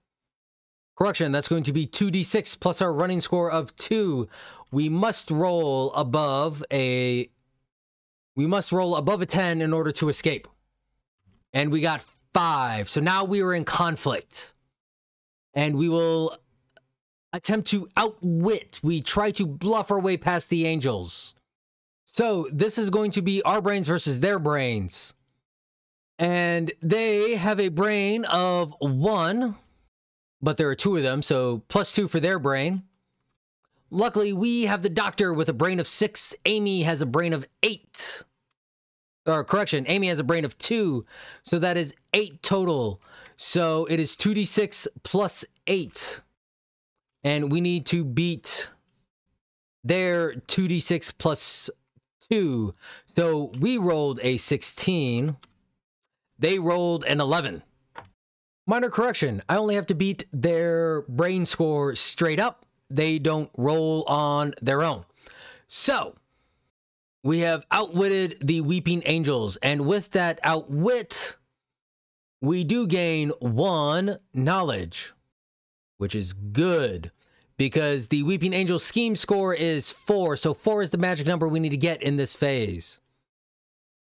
Correction, 0.95 1.31
that's 1.31 1.47
going 1.47 1.63
to 1.63 1.73
be 1.73 1.87
2d6 1.87 2.59
plus 2.59 2.79
our 2.79 2.93
running 2.93 3.21
score 3.21 3.49
of 3.49 3.75
2. 3.75 4.29
We 4.71 4.87
must 4.87 5.31
roll 5.31 5.91
above 5.93 6.63
a... 6.71 7.27
We 8.35 8.45
must 8.45 8.71
roll 8.71 8.95
above 8.95 9.23
a 9.23 9.25
10 9.25 9.63
in 9.63 9.73
order 9.73 9.91
to 9.93 10.09
escape. 10.09 10.47
And 11.53 11.71
we 11.71 11.81
got 11.81 12.05
5. 12.33 12.89
So 12.89 13.01
now 13.01 13.23
we 13.23 13.41
are 13.41 13.53
in 13.53 13.65
conflict. 13.65 14.53
And 15.53 15.75
we 15.75 15.87
will 15.87 16.37
attempt 17.31 17.67
to 17.69 17.87
outwit. 17.95 18.79
We 18.83 19.01
try 19.01 19.31
to 19.31 19.45
bluff 19.45 19.91
our 19.91 19.99
way 19.99 20.17
past 20.17 20.49
the 20.49 20.65
angels. 20.65 21.35
So 22.05 22.47
this 22.51 22.77
is 22.77 22.89
going 22.89 23.11
to 23.11 23.21
be 23.21 23.41
our 23.43 23.61
brains 23.61 23.87
versus 23.87 24.19
their 24.19 24.39
brains. 24.39 25.13
And 26.19 26.71
they 26.81 27.35
have 27.35 27.59
a 27.59 27.69
brain 27.69 28.25
of 28.25 28.75
one, 28.79 29.55
but 30.41 30.57
there 30.57 30.69
are 30.69 30.75
two 30.75 30.95
of 30.95 31.03
them, 31.03 31.23
so 31.23 31.63
plus 31.69 31.93
two 31.93 32.07
for 32.07 32.19
their 32.19 32.37
brain. 32.37 32.83
Luckily, 33.89 34.31
we 34.31 34.63
have 34.63 34.81
the 34.81 34.89
doctor 34.89 35.33
with 35.33 35.49
a 35.49 35.53
brain 35.53 35.79
of 35.79 35.87
six. 35.87 36.35
Amy 36.45 36.83
has 36.83 37.01
a 37.01 37.05
brain 37.07 37.33
of 37.33 37.45
eight. 37.61 38.23
Or 39.25 39.43
correction, 39.43 39.85
Amy 39.87 40.07
has 40.07 40.19
a 40.19 40.23
brain 40.23 40.45
of 40.45 40.57
two. 40.57 41.05
So 41.43 41.59
that 41.59 41.77
is 41.77 41.93
eight 42.13 42.41
total. 42.43 43.01
So 43.35 43.85
it 43.85 43.99
is 43.99 44.17
2d6 44.17 44.87
plus 45.03 45.45
eight 45.67 46.19
and 47.23 47.51
we 47.51 47.61
need 47.61 47.85
to 47.87 48.03
beat 48.03 48.69
their 49.83 50.33
2d6 50.33 51.13
plus 51.17 51.69
2. 52.29 52.73
So 53.15 53.51
we 53.59 53.77
rolled 53.77 54.19
a 54.23 54.37
16. 54.37 55.37
They 56.39 56.59
rolled 56.59 57.03
an 57.05 57.21
11. 57.21 57.63
Minor 58.65 58.89
correction. 58.89 59.41
I 59.49 59.57
only 59.57 59.75
have 59.75 59.87
to 59.87 59.95
beat 59.95 60.25
their 60.31 61.01
brain 61.03 61.45
score 61.45 61.95
straight 61.95 62.39
up. 62.39 62.65
They 62.89 63.19
don't 63.19 63.49
roll 63.57 64.03
on 64.03 64.53
their 64.61 64.83
own. 64.83 65.05
So 65.67 66.15
we 67.23 67.39
have 67.39 67.65
outwitted 67.71 68.37
the 68.41 68.61
weeping 68.61 69.01
angels. 69.05 69.57
And 69.57 69.85
with 69.85 70.11
that 70.11 70.39
outwit, 70.43 71.37
we 72.41 72.63
do 72.63 72.85
gain 72.85 73.29
one 73.39 74.17
knowledge 74.33 75.13
which 76.03 76.15
is 76.15 76.33
good 76.33 77.11
because 77.55 78.09
the 78.09 78.23
Weeping 78.23 78.51
Angel 78.51 78.77
scheme 78.77 79.15
score 79.15 79.53
is 79.53 79.89
four. 79.89 80.35
So 80.35 80.53
four 80.53 80.81
is 80.81 80.89
the 80.89 80.97
magic 80.97 81.25
number 81.25 81.47
we 81.47 81.61
need 81.61 81.69
to 81.69 81.77
get 81.77 82.03
in 82.03 82.17
this 82.17 82.35
phase. 82.35 82.99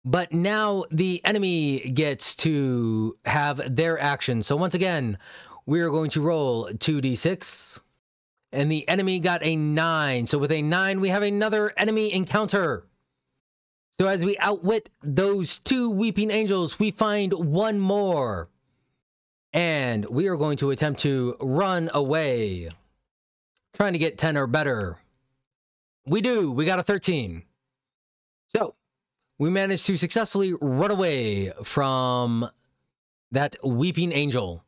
But 0.03 0.33
now 0.33 0.85
the 0.91 1.21
enemy 1.27 1.91
gets 1.91 2.35
to 2.37 3.19
have 3.27 3.77
their 3.77 4.01
action. 4.01 4.43
So 4.43 4.57
once 4.57 4.75
again, 4.75 5.19
we 5.67 5.81
are 5.81 5.91
going 5.91 6.09
to 6.11 6.23
roll 6.23 6.71
2d6. 6.71 7.81
And 8.53 8.73
the 8.73 8.89
enemy 8.89 9.21
got 9.21 9.45
a 9.45 9.55
9. 9.55 10.27
So 10.27 10.39
with 10.39 10.53
a 10.53 10.63
9, 10.63 11.01
we 11.01 11.11
have 11.11 11.23
another 11.23 11.75
enemy 11.77 12.15
encounter. 12.15 12.87
So 14.01 14.07
as 14.07 14.25
we 14.25 14.39
outwit 14.39 14.89
those 15.03 15.59
two 15.59 15.91
Weeping 15.91 16.31
Angels, 16.31 16.79
we 16.79 16.91
find 16.91 17.35
one 17.35 17.79
more. 17.79 18.49
And 19.53 20.07
we 20.07 20.27
are 20.29 20.39
going 20.39 20.57
to 20.57 20.71
attempt 20.71 21.01
to 21.01 21.37
run 21.39 21.91
away. 21.93 22.71
Trying 23.75 23.93
to 23.93 23.99
get 23.99 24.17
10 24.17 24.39
or 24.39 24.47
better. 24.47 24.97
we 26.07 26.23
do. 26.23 26.51
We 26.51 26.65
got 26.65 26.79
a 26.79 26.83
13. 26.83 27.43
So 28.49 28.75
we 29.39 29.51
managed 29.51 29.85
to 29.85 29.99
successfully 29.99 30.55
run 30.63 30.91
away 30.91 31.53
from 31.63 32.49
that 33.33 33.55
weeping 33.63 34.13
angel. 34.13 34.65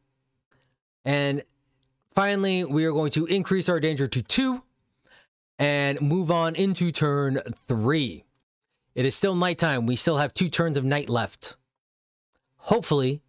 And 1.06 1.42
finally, 2.10 2.66
we 2.66 2.84
are 2.84 2.92
going 2.92 3.12
to 3.12 3.24
increase 3.24 3.70
our 3.70 3.80
danger 3.80 4.06
to 4.08 4.20
two 4.20 4.62
and 5.58 6.02
move 6.02 6.30
on 6.30 6.54
into 6.54 6.92
turn 6.92 7.40
three. 7.66 8.26
It 8.94 9.06
is 9.06 9.14
still 9.14 9.34
nighttime. 9.34 9.86
We 9.86 9.96
still 9.96 10.18
have 10.18 10.34
two 10.34 10.48
turns 10.48 10.76
of 10.76 10.84
night 10.84 11.08
left. 11.08 11.56
Hopefully, 12.56 13.22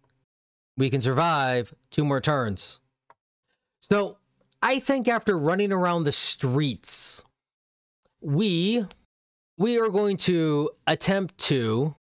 we 0.76 0.90
can 0.90 1.00
survive 1.00 1.74
two 1.90 2.04
more 2.04 2.20
turns. 2.20 2.80
So, 3.80 4.18
I 4.62 4.80
think 4.80 5.08
after 5.08 5.38
running 5.38 5.72
around 5.72 6.04
the 6.04 6.12
streets, 6.12 7.22
we 8.20 8.84
we 9.56 9.78
are 9.78 9.90
going 9.90 10.16
to 10.16 10.70
attempt 10.86 11.38
to 11.38 11.94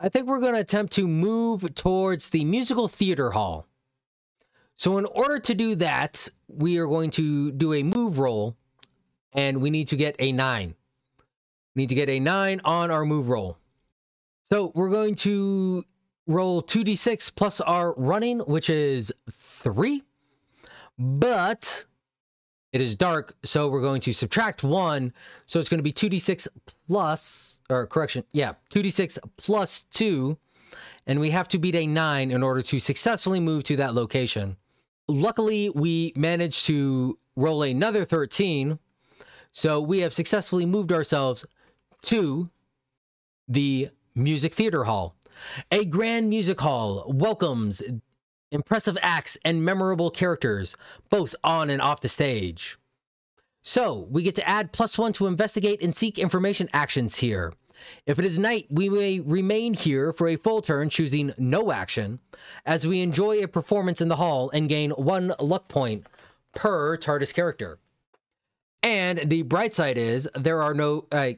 I 0.00 0.08
think 0.08 0.26
we're 0.26 0.40
going 0.40 0.54
to 0.54 0.60
attempt 0.60 0.92
to 0.94 1.08
move 1.08 1.74
towards 1.74 2.30
the 2.30 2.44
musical 2.44 2.88
theater 2.88 3.30
hall. 3.30 3.66
So 4.76 4.98
in 4.98 5.06
order 5.06 5.38
to 5.38 5.54
do 5.54 5.76
that, 5.76 6.28
we 6.48 6.78
are 6.78 6.86
going 6.86 7.10
to 7.12 7.52
do 7.52 7.72
a 7.72 7.82
move 7.82 8.18
roll 8.18 8.56
and 9.32 9.60
we 9.60 9.70
need 9.70 9.88
to 9.88 9.96
get 9.96 10.16
a 10.18 10.32
9. 10.32 10.74
Need 11.74 11.88
to 11.88 11.94
get 11.94 12.08
a 12.08 12.20
9 12.20 12.60
on 12.64 12.90
our 12.90 13.04
move 13.04 13.28
roll. 13.28 13.58
So 14.42 14.72
we're 14.74 14.90
going 14.90 15.14
to 15.16 15.84
roll 16.26 16.62
2d6 16.62 17.34
plus 17.34 17.60
our 17.60 17.94
running, 17.94 18.40
which 18.40 18.70
is 18.70 19.12
3. 19.30 20.02
But 20.98 21.86
it 22.72 22.80
is 22.80 22.96
dark, 22.96 23.36
so 23.44 23.68
we're 23.68 23.80
going 23.80 24.00
to 24.02 24.12
subtract 24.12 24.62
1. 24.62 25.12
So 25.46 25.58
it's 25.58 25.68
going 25.68 25.78
to 25.78 25.82
be 25.82 25.92
2d6 25.92 26.48
plus, 26.86 27.60
or 27.70 27.86
correction, 27.86 28.24
yeah, 28.32 28.54
2d6 28.70 29.18
plus 29.36 29.84
2. 29.92 30.36
And 31.06 31.20
we 31.20 31.30
have 31.30 31.48
to 31.48 31.58
beat 31.58 31.74
a 31.74 31.86
9 31.86 32.30
in 32.30 32.42
order 32.42 32.62
to 32.62 32.78
successfully 32.78 33.40
move 33.40 33.64
to 33.64 33.76
that 33.76 33.94
location. 33.94 34.56
Luckily, 35.06 35.70
we 35.70 36.12
managed 36.16 36.66
to 36.66 37.18
roll 37.36 37.62
another 37.62 38.04
13. 38.04 38.78
So 39.52 39.80
we 39.80 40.00
have 40.00 40.12
successfully 40.12 40.66
moved 40.66 40.92
ourselves 40.92 41.44
to 42.04 42.50
the 43.48 43.90
Music 44.14 44.52
Theater 44.52 44.84
Hall. 44.84 45.16
A 45.70 45.84
grand 45.84 46.28
music 46.28 46.60
hall 46.60 47.04
welcomes 47.08 47.82
impressive 48.54 48.96
acts, 49.02 49.36
and 49.44 49.64
memorable 49.64 50.10
characters, 50.10 50.76
both 51.10 51.34
on 51.44 51.68
and 51.68 51.82
off 51.82 52.00
the 52.00 52.08
stage. 52.08 52.78
So, 53.62 54.06
we 54.10 54.22
get 54.22 54.34
to 54.36 54.48
add 54.48 54.72
plus 54.72 54.96
one 54.98 55.12
to 55.14 55.26
investigate 55.26 55.82
and 55.82 55.94
seek 55.94 56.18
information 56.18 56.68
actions 56.72 57.16
here. 57.16 57.52
If 58.06 58.18
it 58.18 58.24
is 58.24 58.38
night, 58.38 58.66
we 58.70 58.88
may 58.88 59.20
remain 59.20 59.74
here 59.74 60.12
for 60.12 60.28
a 60.28 60.36
full 60.36 60.62
turn, 60.62 60.88
choosing 60.88 61.32
no 61.36 61.72
action, 61.72 62.20
as 62.64 62.86
we 62.86 63.02
enjoy 63.02 63.42
a 63.42 63.48
performance 63.48 64.00
in 64.00 64.08
the 64.08 64.16
hall 64.16 64.50
and 64.50 64.68
gain 64.68 64.90
one 64.92 65.34
luck 65.40 65.68
point 65.68 66.06
per 66.54 66.96
TARDIS 66.96 67.34
character. 67.34 67.78
And 68.82 69.30
the 69.30 69.42
bright 69.42 69.74
side 69.74 69.98
is 69.98 70.28
there 70.34 70.62
are 70.62 70.74
no, 70.74 71.06
uh, 71.10 71.32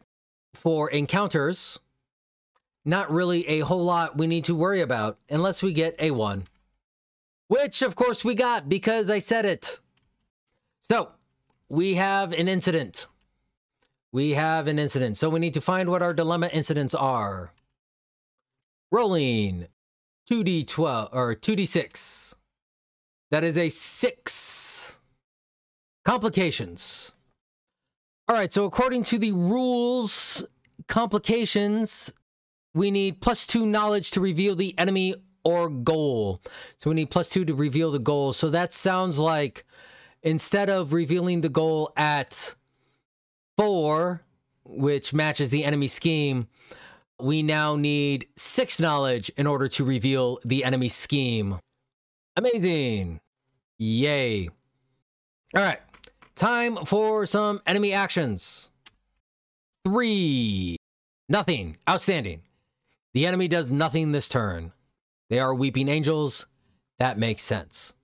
for 0.57 0.91
encounters, 0.91 1.79
not 2.85 3.11
really 3.11 3.47
a 3.49 3.61
whole 3.61 3.85
lot 3.85 4.17
we 4.17 4.27
need 4.27 4.45
to 4.45 4.55
worry 4.55 4.81
about 4.81 5.19
unless 5.29 5.63
we 5.63 5.73
get 5.73 5.97
a 5.99 6.13
one. 6.13 6.45
Which, 7.49 7.83
of 7.83 7.97
course, 7.97 8.25
we 8.25 8.35
got 8.35 8.69
because 8.69 9.11
I 9.11 9.19
said 9.19 9.45
it. 9.45 9.81
So, 10.83 11.13
we 11.69 11.95
have 11.95 12.33
an 12.33 12.49
incident. 12.49 13.07
We 14.13 14.33
have 14.33 14.69
an 14.69 14.79
incident. 14.79 15.17
So, 15.17 15.29
we 15.29 15.41
need 15.41 15.55
to 15.55 15.61
find 15.61 15.89
what 15.89 16.03
our 16.03 16.15
dilemma 16.15 16.49
incidents 16.49 16.95
are. 16.95 17.53
Rolling 18.91 19.67
2d12 20.31 21.09
or 21.13 21.35
2d6. 21.35 22.35
That 23.31 23.45
is 23.45 23.59
a 23.59 23.69
6. 23.69 24.99
Complications. 26.05 27.13
All 28.29 28.35
right, 28.35 28.53
so 28.53 28.65
according 28.65 29.05
to 29.05 29.19
the 29.19 29.33
rules, 29.33 30.45
complications, 30.89 32.13
we 32.75 32.91
need 32.91 33.21
plus 33.21 33.47
two 33.47 33.65
knowledge 33.65 34.11
to 34.13 34.21
reveal 34.21 34.57
the 34.57 34.77
enemy 34.79 35.15
or 35.45 35.69
goal. 35.69 36.43
So 36.79 36.91
we 36.91 36.97
need 36.97 37.11
plus 37.11 37.29
two 37.29 37.45
to 37.45 37.55
reveal 37.55 37.93
the 37.93 38.01
goal. 38.01 38.33
So 38.33 38.51
that 38.51 38.75
sounds 38.75 39.21
like 39.21 39.65
instead 40.25 40.69
of 40.69 40.93
revealing 40.93 41.41
the 41.41 41.49
goal 41.49 41.93
at 41.97 42.57
four, 43.57 44.23
which 44.65 45.15
matches 45.15 45.51
the 45.51 45.63
enemy 45.63 45.87
scheme, 45.87 46.49
we 47.21 47.45
now 47.45 47.77
need 47.77 48.27
six 48.37 48.81
knowledge 48.81 49.31
in 49.37 49.47
order 49.47 49.69
to 49.69 49.85
reveal 49.85 50.41
the 50.45 50.65
enemy 50.65 50.89
scheme. 50.89 51.61
Amazing. 52.35 53.21
Yay. 53.79 54.49
All 55.55 55.63
right. 55.63 55.81
Time 56.37 56.85
for 56.85 57.25
some 57.25 57.63
enemy 57.67 57.95
actions. 57.95 58.71
Three. 59.87 60.77
Nothing. 61.31 61.79
Outstanding. 61.89 62.43
The 63.15 63.27
enemy 63.27 63.49
does 63.49 63.73
nothing 63.73 64.13
this 64.13 64.29
turn. 64.29 64.73
They 65.31 65.39
are 65.39 65.55
weeping 65.55 65.89
angels. 65.89 66.47
That 66.99 67.19
makes 67.19 67.43
sense. 67.43 67.95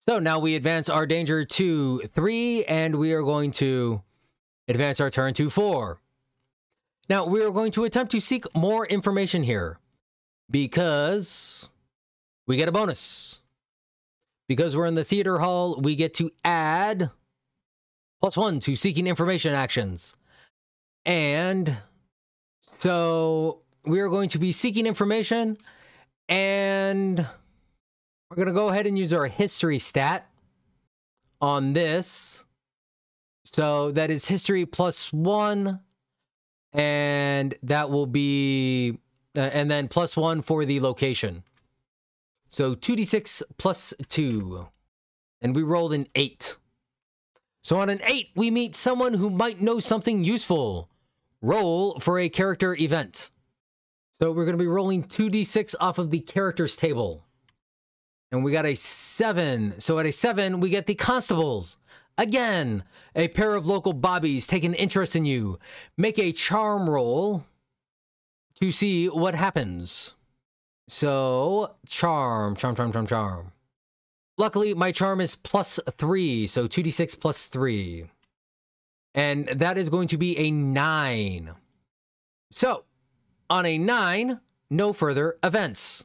So 0.00 0.18
now 0.18 0.40
we 0.40 0.56
advance 0.56 0.88
our 0.88 1.06
danger 1.06 1.44
to 1.44 2.00
three, 2.12 2.64
and 2.64 2.96
we 2.96 3.12
are 3.12 3.22
going 3.22 3.52
to 3.52 4.02
advance 4.68 5.00
our 5.00 5.10
turn 5.10 5.32
to 5.34 5.48
four. 5.48 6.00
Now 7.08 7.24
we 7.24 7.42
are 7.42 7.50
going 7.50 7.70
to 7.72 7.84
attempt 7.84 8.12
to 8.12 8.20
seek 8.20 8.44
more 8.54 8.84
information 8.84 9.44
here 9.44 9.78
because 10.50 11.68
we 12.46 12.56
get 12.56 12.68
a 12.68 12.72
bonus. 12.72 13.40
Because 14.48 14.76
we're 14.76 14.86
in 14.86 14.94
the 14.94 15.04
theater 15.04 15.38
hall, 15.38 15.80
we 15.80 15.94
get 15.94 16.12
to 16.14 16.30
add 16.44 17.10
plus 18.24 18.38
one 18.38 18.58
to 18.58 18.74
seeking 18.74 19.06
information 19.06 19.52
actions. 19.52 20.14
And 21.04 21.76
so 22.78 23.60
we 23.84 24.00
are 24.00 24.08
going 24.08 24.30
to 24.30 24.38
be 24.38 24.50
seeking 24.50 24.86
information 24.86 25.58
and 26.26 27.18
we're 27.18 28.36
going 28.36 28.48
to 28.48 28.54
go 28.54 28.70
ahead 28.70 28.86
and 28.86 28.98
use 28.98 29.12
our 29.12 29.26
history 29.26 29.78
stat 29.78 30.26
on 31.42 31.74
this. 31.74 32.46
So 33.44 33.90
that 33.90 34.10
is 34.10 34.26
history 34.26 34.64
plus 34.64 35.12
one. 35.12 35.80
And 36.72 37.54
that 37.62 37.90
will 37.90 38.06
be, 38.06 39.00
uh, 39.36 39.40
and 39.40 39.70
then 39.70 39.86
plus 39.86 40.16
one 40.16 40.40
for 40.40 40.64
the 40.64 40.80
location. 40.80 41.42
So 42.48 42.74
2d6 42.74 43.42
plus 43.58 43.92
two. 44.08 44.66
And 45.42 45.54
we 45.54 45.62
rolled 45.62 45.92
an 45.92 46.06
eight. 46.14 46.56
So 47.64 47.80
on 47.80 47.88
an 47.88 48.02
eight, 48.04 48.28
we 48.36 48.50
meet 48.50 48.74
someone 48.74 49.14
who 49.14 49.30
might 49.30 49.62
know 49.62 49.80
something 49.80 50.22
useful. 50.22 50.90
Roll 51.40 51.98
for 51.98 52.18
a 52.18 52.28
character 52.28 52.76
event. 52.76 53.30
So 54.12 54.30
we're 54.30 54.44
going 54.44 54.56
to 54.56 54.62
be 54.62 54.68
rolling 54.68 55.04
2d6 55.04 55.74
off 55.80 55.98
of 55.98 56.10
the 56.10 56.20
characters 56.20 56.76
table. 56.76 57.24
And 58.30 58.44
we 58.44 58.52
got 58.52 58.66
a 58.66 58.74
7. 58.74 59.74
So 59.78 59.98
at 59.98 60.04
a 60.04 60.12
7, 60.12 60.60
we 60.60 60.68
get 60.68 60.84
the 60.84 60.94
constables. 60.94 61.78
Again, 62.18 62.84
a 63.16 63.28
pair 63.28 63.54
of 63.54 63.66
local 63.66 63.94
bobbies 63.94 64.46
take 64.46 64.64
an 64.64 64.74
interest 64.74 65.16
in 65.16 65.24
you. 65.24 65.58
Make 65.96 66.18
a 66.18 66.32
charm 66.32 66.88
roll 66.88 67.46
to 68.60 68.72
see 68.72 69.08
what 69.08 69.34
happens. 69.34 70.14
So, 70.86 71.76
charm, 71.86 72.56
charm, 72.56 72.76
charm, 72.76 72.92
charm, 72.92 73.06
charm. 73.06 73.52
Luckily, 74.36 74.74
my 74.74 74.90
charm 74.90 75.20
is 75.20 75.36
plus 75.36 75.78
3, 75.96 76.46
so 76.46 76.66
2d6 76.66 77.18
plus 77.20 77.46
3. 77.46 78.06
And 79.14 79.46
that 79.46 79.78
is 79.78 79.88
going 79.88 80.08
to 80.08 80.18
be 80.18 80.36
a 80.38 80.50
9. 80.50 81.52
So, 82.50 82.84
on 83.48 83.66
a 83.66 83.78
nine, 83.78 84.40
no 84.70 84.92
further 84.92 85.38
events. 85.42 86.04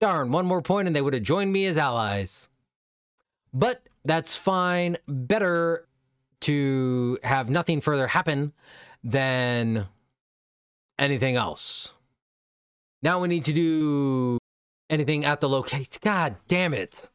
Darn, 0.00 0.32
one 0.32 0.46
more 0.46 0.62
point 0.62 0.86
and 0.86 0.96
they 0.96 1.02
would 1.02 1.14
have 1.14 1.22
joined 1.22 1.52
me 1.52 1.66
as 1.66 1.76
allies. 1.76 2.48
But 3.52 3.86
that's 4.04 4.36
fine. 4.36 4.96
Better 5.06 5.86
to 6.42 7.18
have 7.22 7.50
nothing 7.50 7.80
further 7.80 8.06
happen 8.06 8.52
than 9.04 9.86
anything 10.98 11.36
else. 11.36 11.92
Now 13.02 13.20
we 13.20 13.28
need 13.28 13.44
to 13.44 13.52
do 13.52 14.38
anything 14.90 15.24
at 15.24 15.40
the 15.40 15.48
location. 15.48 15.86
God 16.02 16.36
damn 16.48 16.74
it. 16.74 17.08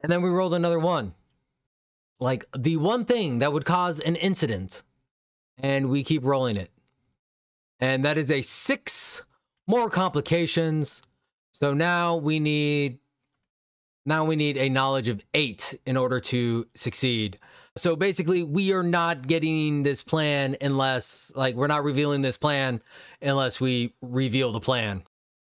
And 0.00 0.12
then 0.12 0.22
we 0.22 0.28
rolled 0.28 0.54
another 0.54 0.78
one. 0.78 1.14
Like 2.20 2.44
the 2.56 2.76
one 2.76 3.04
thing 3.04 3.40
that 3.40 3.52
would 3.52 3.64
cause 3.64 3.98
an 3.98 4.14
incident. 4.14 4.84
And 5.58 5.88
we 5.88 6.04
keep 6.04 6.24
rolling 6.24 6.56
it. 6.56 6.70
And 7.80 8.04
that 8.04 8.16
is 8.16 8.30
a 8.30 8.42
six 8.42 9.22
more 9.66 9.90
complications. 9.90 11.02
So 11.50 11.74
now 11.74 12.14
we 12.14 12.38
need 12.38 12.98
Now 14.06 14.24
we 14.24 14.36
need 14.36 14.58
a 14.58 14.68
knowledge 14.68 15.08
of 15.08 15.22
eight 15.32 15.74
in 15.86 15.96
order 15.96 16.20
to 16.20 16.66
succeed. 16.74 17.38
So 17.76 17.96
basically, 17.96 18.42
we 18.42 18.72
are 18.72 18.82
not 18.82 19.26
getting 19.26 19.82
this 19.82 20.02
plan 20.02 20.56
unless, 20.60 21.32
like, 21.34 21.56
we're 21.56 21.66
not 21.66 21.82
revealing 21.82 22.20
this 22.20 22.36
plan 22.36 22.80
unless 23.20 23.60
we 23.60 23.94
reveal 24.00 24.52
the 24.52 24.60
plan. 24.60 25.02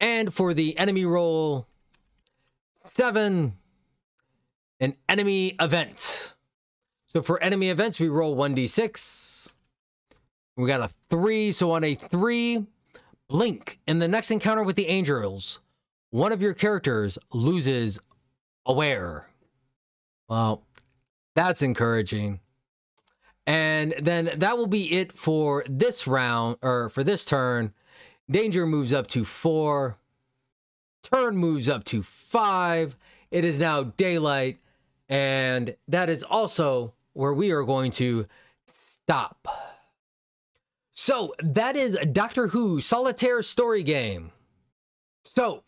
And 0.01 0.33
for 0.33 0.53
the 0.55 0.77
enemy 0.79 1.05
roll, 1.05 1.67
seven, 2.75 3.55
an 4.81 4.95
enemy 5.09 5.57
event. 5.61 6.35
So 7.07 7.23
for 7.23 7.43
enemy 7.43 7.71
events, 7.71 7.99
we 7.99 8.09
roll 8.09 8.37
1d6. 8.37 9.55
We 10.57 10.67
got 10.67 10.81
a 10.81 10.91
three. 11.11 11.53
So 11.53 11.73
on 11.73 11.85
a 11.85 11.95
three, 11.95 12.67
blink. 13.29 13.79
In 13.87 13.99
the 13.99 14.09
next 14.09 14.31
encounter 14.31 14.63
with 14.63 14.77
the 14.77 14.89
angels, 14.89 15.61
one 16.11 16.33
of 16.33 16.43
your 16.43 16.55
characters 16.55 17.19
loses 17.33 17.99
aware. 18.65 19.29
Well, 20.29 20.63
that's 21.35 21.63
encouraging. 21.63 22.41
And 23.47 23.95
then 24.01 24.33
that 24.37 24.59
will 24.59 24.67
be 24.67 24.93
it 24.93 25.13
for 25.13 25.65
this 25.69 26.07
round 26.07 26.57
or 26.63 26.89
for 26.89 27.05
this 27.05 27.25
turn. 27.25 27.73
Danger 28.31 28.67
moves 28.67 28.93
up 28.93 29.07
to 29.09 29.25
four. 29.25 29.99
Turn 31.03 31.37
moves 31.37 31.69
up 31.69 31.85
to 31.85 32.03
five. 32.03 32.97
It 33.31 33.45
is 33.45 33.59
now 33.59 33.85
daylight. 33.85 34.59
And 35.09 35.77
that 35.87 36.11
is 36.11 36.25
also 36.25 36.95
where 37.13 37.33
we 37.33 37.53
are 37.53 37.63
going 37.63 37.93
to 37.93 38.27
stop. 38.67 39.47
So 40.93 41.35
that 41.39 41.77
is 41.77 41.97
Doctor 42.13 42.49
Who 42.49 42.81
Solitaire 42.81 43.43
Story 43.43 43.83
Game. 43.83 44.33
So 45.25 45.63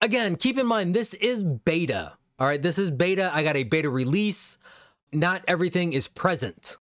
again, 0.00 0.36
keep 0.36 0.58
in 0.58 0.66
mind, 0.66 0.94
this 0.94 1.14
is 1.14 1.42
beta. 1.42 2.12
All 2.38 2.46
right, 2.46 2.62
this 2.62 2.78
is 2.78 2.90
beta. 2.90 3.30
I 3.34 3.42
got 3.42 3.56
a 3.56 3.64
beta 3.64 3.90
release. 3.90 4.58
Not 5.12 5.42
everything 5.48 5.92
is 5.92 6.06
present. 6.06 6.76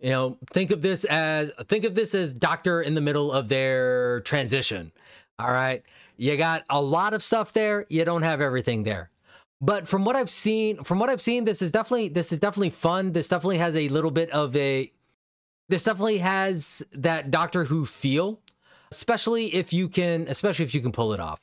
You 0.00 0.10
know, 0.10 0.38
think 0.52 0.70
of 0.70 0.80
this 0.80 1.04
as 1.04 1.50
think 1.66 1.84
of 1.84 1.94
this 1.94 2.14
as 2.14 2.32
Doctor 2.32 2.82
in 2.82 2.94
the 2.94 3.00
middle 3.00 3.32
of 3.32 3.48
their 3.48 4.20
transition. 4.20 4.92
All 5.38 5.50
right. 5.50 5.82
You 6.16 6.36
got 6.36 6.64
a 6.68 6.80
lot 6.80 7.14
of 7.14 7.22
stuff 7.22 7.52
there, 7.52 7.84
you 7.88 8.04
don't 8.04 8.22
have 8.22 8.40
everything 8.40 8.82
there. 8.82 9.10
But 9.60 9.88
from 9.88 10.04
what 10.04 10.14
I've 10.14 10.30
seen, 10.30 10.84
from 10.84 10.98
what 10.98 11.10
I've 11.10 11.20
seen, 11.20 11.44
this 11.44 11.62
is 11.62 11.72
definitely 11.72 12.08
this 12.08 12.32
is 12.32 12.38
definitely 12.38 12.70
fun. 12.70 13.12
This 13.12 13.28
definitely 13.28 13.58
has 13.58 13.76
a 13.76 13.88
little 13.88 14.10
bit 14.10 14.30
of 14.30 14.56
a 14.56 14.92
this 15.68 15.84
definitely 15.84 16.18
has 16.18 16.82
that 16.92 17.30
Doctor 17.30 17.64
Who 17.64 17.84
feel, 17.84 18.40
especially 18.92 19.54
if 19.54 19.72
you 19.72 19.88
can, 19.88 20.26
especially 20.28 20.64
if 20.64 20.74
you 20.74 20.80
can 20.80 20.92
pull 20.92 21.12
it 21.12 21.20
off. 21.20 21.40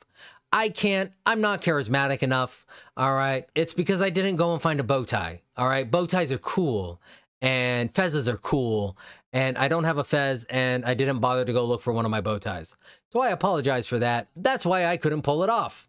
I 0.52 0.68
can't, 0.70 1.12
I'm 1.26 1.40
not 1.40 1.60
charismatic 1.60 2.22
enough. 2.22 2.66
All 2.96 3.14
right. 3.14 3.46
It's 3.54 3.72
because 3.72 4.00
I 4.00 4.10
didn't 4.10 4.36
go 4.36 4.52
and 4.52 4.62
find 4.62 4.80
a 4.80 4.84
bow 4.84 5.04
tie. 5.04 5.42
All 5.56 5.68
right. 5.68 5.88
Bow 5.88 6.06
ties 6.06 6.32
are 6.32 6.38
cool 6.38 7.00
and 7.42 7.92
fezzes 7.92 8.32
are 8.32 8.38
cool. 8.38 8.96
And 9.32 9.58
I 9.58 9.68
don't 9.68 9.84
have 9.84 9.98
a 9.98 10.04
fez 10.04 10.44
and 10.48 10.84
I 10.84 10.94
didn't 10.94 11.20
bother 11.20 11.44
to 11.44 11.52
go 11.52 11.64
look 11.64 11.82
for 11.82 11.92
one 11.92 12.04
of 12.04 12.10
my 12.10 12.20
bow 12.20 12.38
ties. 12.38 12.74
So 13.12 13.20
I 13.20 13.30
apologize 13.30 13.86
for 13.86 13.98
that. 13.98 14.28
That's 14.34 14.64
why 14.64 14.86
I 14.86 14.96
couldn't 14.96 15.22
pull 15.22 15.42
it 15.44 15.50
off. 15.50 15.88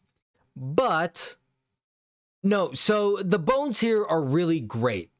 But 0.55 1.37
no, 2.43 2.73
so 2.73 3.17
the 3.17 3.39
bones 3.39 3.79
here 3.79 4.05
are 4.05 4.21
really 4.21 4.59
great. 4.59 5.11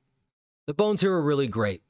The 0.66 0.74
bones 0.74 1.02
here 1.02 1.14
are 1.14 1.22
really 1.22 1.48
great. 1.48 1.82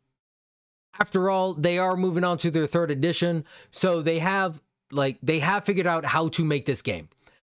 After 1.00 1.30
all, 1.30 1.54
they 1.54 1.78
are 1.78 1.95
moving 1.95 2.23
on 2.23 2.38
to 2.39 2.52
their 2.52 2.67
third 2.67 2.91
edition. 2.91 3.45
So 3.71 4.02
they 4.02 4.19
have 4.19 4.62
like 4.91 5.17
they 5.21 5.39
have 5.39 5.65
figured 5.65 5.88
out 5.88 6.06
how 6.06 6.30
to 6.30 6.45
make 6.45 6.65
this 6.65 6.82
game. 6.82 7.10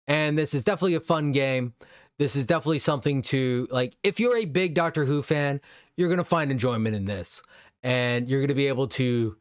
And 0.08 0.38
this 0.38 0.54
is 0.54 0.64
definitely 0.64 0.96
a 0.96 1.00
fun 1.00 1.32
game. 1.32 1.74
This 2.20 2.36
is 2.36 2.46
definitely 2.46 2.80
something 2.80 3.22
to 3.24 3.68
like 3.72 3.96
if 4.04 4.20
you're 4.20 4.38
a 4.38 4.46
big 4.46 4.74
Doctor 4.76 5.06
Who 5.06 5.22
fan, 5.22 5.62
you're 5.98 6.10
going 6.10 6.18
to 6.18 6.24
find 6.24 6.52
enjoyment 6.52 6.96
in 6.96 7.06
this 7.06 7.42
and 7.84 8.30
you're 8.30 8.40
going 8.40 8.48
to 8.48 8.56
be 8.56 8.68
able 8.68 8.88
to 8.88 9.36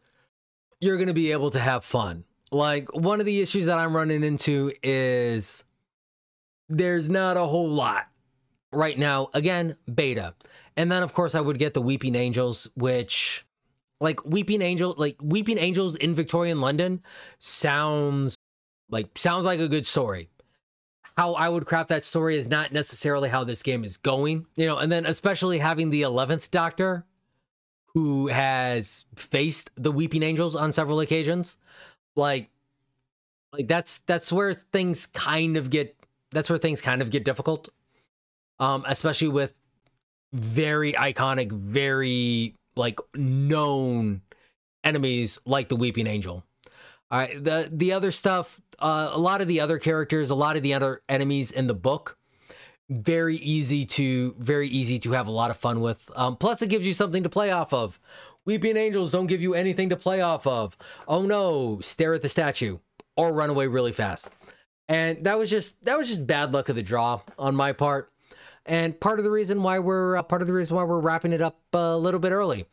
you're 0.81 0.97
going 0.97 1.09
to 1.09 1.15
be 1.15 1.31
able 1.33 1.51
to 1.51 1.61
have 1.61 1.85
fun. 1.85 2.25
Like 2.51 2.93
one 2.95 3.21
of 3.21 3.27
the 3.27 3.41
issues 3.41 3.67
that 3.67 3.79
I'm 3.79 3.95
running 3.95 4.25
into 4.25 4.73
is 4.83 5.65
there's 6.69 7.09
not 7.09 7.37
a 7.37 7.45
whole 7.45 7.69
lot 7.69 8.07
right 8.73 8.99
now. 8.99 9.29
Again, 9.35 9.77
beta. 9.93 10.35
And 10.77 10.91
then 10.91 11.03
of 11.03 11.13
course 11.13 11.35
I 11.35 11.41
would 11.41 11.59
get 11.59 11.75
the 11.75 11.83
Weeping 11.83 12.15
Angels 12.15 12.69
which 12.75 13.45
like 14.01 14.25
Weeping 14.25 14.63
Angel 14.63 14.95
like 14.97 15.17
Weeping 15.23 15.59
Angels 15.59 15.97
in 15.97 16.15
Victorian 16.15 16.61
London 16.61 17.03
sounds 17.39 18.37
like 18.89 19.17
sounds 19.17 19.45
like 19.45 19.61
a 19.61 19.69
good 19.69 19.87
story 19.87 20.30
how 21.21 21.35
I 21.35 21.51
would 21.51 21.67
craft 21.67 21.91
that 21.91 22.03
story 22.03 22.35
is 22.35 22.49
not 22.49 22.73
necessarily 22.73 23.29
how 23.29 23.45
this 23.45 23.63
game 23.63 23.85
is 23.85 23.99
going, 23.99 24.47
you 24.57 24.65
know, 24.65 24.79
and 24.79 24.91
then 24.91 25.05
especially 25.05 25.59
having 25.59 25.91
the 25.91 26.01
11th 26.01 26.51
Doctor 26.51 27.05
who 27.93 28.29
has 28.29 29.05
faced 29.17 29.71
the 29.77 29.93
Weeping 29.93 30.23
Angels 30.23 30.57
on 30.57 30.73
several 30.73 30.99
occasions. 30.99 31.59
Like, 32.17 32.49
like 33.53 33.69
that's 33.69 33.99
that's 34.01 34.33
where 34.33 34.55
things 34.55 35.05
kind 35.05 35.59
of 35.59 35.69
get 35.69 35.95
that's 36.31 36.49
where 36.49 36.59
things 36.59 36.81
kind 36.81 37.03
of 37.03 37.11
get 37.11 37.23
difficult. 37.23 37.69
Um, 38.59 38.87
especially 38.89 39.29
with 39.29 39.61
very 40.33 40.95
iconic, 40.95 41.53
very 41.53 42.55
like 42.77 42.99
known 43.15 44.23
enemies 44.85 45.39
like 45.45 45.69
the 45.69 45.77
Weeping 45.77 46.07
Angel. 46.07 46.45
All 47.11 47.19
right, 47.19 47.43
the 47.43 47.69
the 47.73 47.93
other 47.93 48.11
stuff, 48.11 48.61
uh, 48.79 49.11
a 49.13 49.19
lot 49.19 49.41
of 49.41 49.49
the 49.49 49.61
other 49.61 49.79
characters, 49.79 50.31
a 50.31 50.35
lot 50.35 50.57
of 50.57 50.63
the 50.63 50.75
other 50.75 51.03
enemies 51.09 51.51
in 51.51 51.67
the 51.67 51.75
book, 51.75 52.17
very 52.89 53.37
easy 53.37 53.85
to 53.85 54.35
very 54.39 54.69
easy 54.69 54.99
to 55.01 55.13
have 55.13 55.27
a 55.27 55.33
lot 55.33 55.51
of 55.51 55.57
fun 55.57 55.81
with. 55.81 56.09
Um, 56.15 56.37
plus, 56.37 56.63
it 56.63 56.69
gives 56.69 56.87
you 56.87 56.93
something 56.93 57.25
to 57.25 57.29
play 57.29 57.51
off 57.51 57.73
of. 57.73 57.99
Weeping 58.45 58.77
Angels 58.77 59.13
don't 59.13 59.27
give 59.27 59.43
you 59.43 59.55
anything 59.55 59.89
to 59.91 59.97
play 59.97 60.21
off 60.21 60.47
of. 60.47 60.77
Oh 61.09 61.23
no, 61.23 61.81
stare 61.81 62.15
at 62.15 62.23
the 62.23 62.29
statue 62.29 62.79
or 63.17 63.33
run 63.33 63.51
away 63.51 63.67
really 63.67 63.93
fast. 63.93 64.35
And 64.89 65.25
that 65.25 65.39
was 65.39 65.51
just 65.51 65.83
that 65.85 65.99
was 65.99 66.09
just 66.09 66.27
bad 66.27 66.53
luck 66.53 66.69
of 66.69 66.77
the 66.77 66.83
draw 66.83 67.21
on 67.39 67.55
my 67.55 67.73
part. 67.73 68.13
And 68.67 68.99
part 68.99 69.19
of 69.19 69.25
the 69.25 69.31
reason 69.31 69.63
why 69.63 69.79
we're 69.79 70.17
uh, 70.17 70.23
part 70.23 70.43
of 70.43 70.49
the 70.49 70.55
reason 70.55 70.77
why 70.77 70.85
we're 70.85 71.01
wrapping 71.01 71.33
it 71.33 71.43
up 71.43 71.59
a 71.73 71.97
little 71.97 72.21
bit 72.21 72.33
early. 72.33 72.67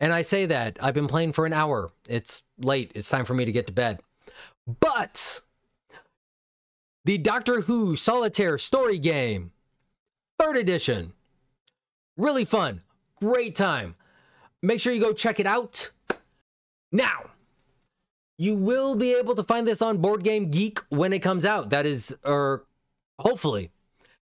And 0.00 0.14
I 0.14 0.22
say 0.22 0.46
that 0.46 0.78
I've 0.80 0.94
been 0.94 1.06
playing 1.06 1.32
for 1.32 1.44
an 1.46 1.52
hour. 1.52 1.90
It's 2.08 2.42
late. 2.58 2.92
It's 2.94 3.08
time 3.08 3.26
for 3.26 3.34
me 3.34 3.44
to 3.44 3.52
get 3.52 3.66
to 3.66 3.72
bed. 3.72 4.00
But 4.80 5.42
the 7.04 7.18
Doctor 7.18 7.62
Who 7.62 7.96
Solitaire 7.96 8.56
Story 8.56 8.98
Game, 8.98 9.52
third 10.38 10.56
edition, 10.56 11.12
really 12.16 12.44
fun, 12.44 12.80
great 13.20 13.54
time. 13.54 13.94
Make 14.62 14.80
sure 14.80 14.92
you 14.92 15.00
go 15.00 15.12
check 15.12 15.38
it 15.38 15.46
out. 15.46 15.90
Now, 16.92 17.30
you 18.38 18.54
will 18.54 18.94
be 18.96 19.14
able 19.14 19.34
to 19.34 19.42
find 19.42 19.68
this 19.68 19.82
on 19.82 19.98
Board 19.98 20.24
Game 20.24 20.50
Geek 20.50 20.80
when 20.88 21.12
it 21.12 21.20
comes 21.20 21.44
out. 21.44 21.70
That 21.70 21.84
is, 21.84 22.16
or 22.24 22.64
hopefully. 23.18 23.70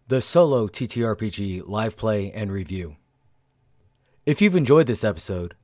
the 0.08 0.20
solo 0.20 0.66
TTRPG 0.66 1.66
live 1.66 1.96
play 1.96 2.30
and 2.30 2.52
review. 2.52 2.96
If 4.26 4.42
you've 4.42 4.56
enjoyed 4.56 4.86
this 4.88 5.04
episode, 5.04 5.54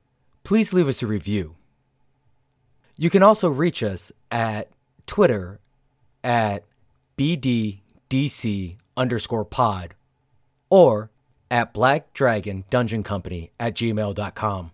please 0.43 0.73
leave 0.73 0.87
us 0.87 1.03
a 1.03 1.07
review. 1.07 1.55
You 2.97 3.11
can 3.11 3.21
also 3.21 3.47
reach 3.47 3.83
us 3.83 4.11
at 4.31 4.69
Twitter 5.05 5.59
at 6.23 6.63
BDDC 7.17 8.77
underscore 8.97 9.45
pod 9.45 9.93
or 10.71 11.11
at 11.53 11.71
Black 11.71 12.11
Dragon 12.13 12.63
Dungeon 12.71 13.03
Company 13.03 13.51
at 13.59 13.75
gmail.com. 13.75 14.71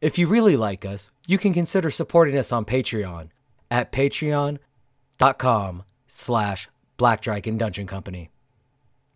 If 0.00 0.16
you 0.16 0.28
really 0.28 0.56
like 0.56 0.86
us, 0.86 1.10
you 1.26 1.36
can 1.36 1.52
consider 1.52 1.90
supporting 1.90 2.38
us 2.38 2.52
on 2.52 2.64
Patreon 2.64 3.30
at 3.68 3.90
patreon.com 3.90 5.82
slash 6.06 6.68
Black 6.96 7.20
Dragon 7.20 7.58
Dungeon 7.58 7.88
Company. 7.88 8.30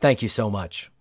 Thank 0.01 0.21
you 0.21 0.29
so 0.29 0.51
much. 0.51 0.92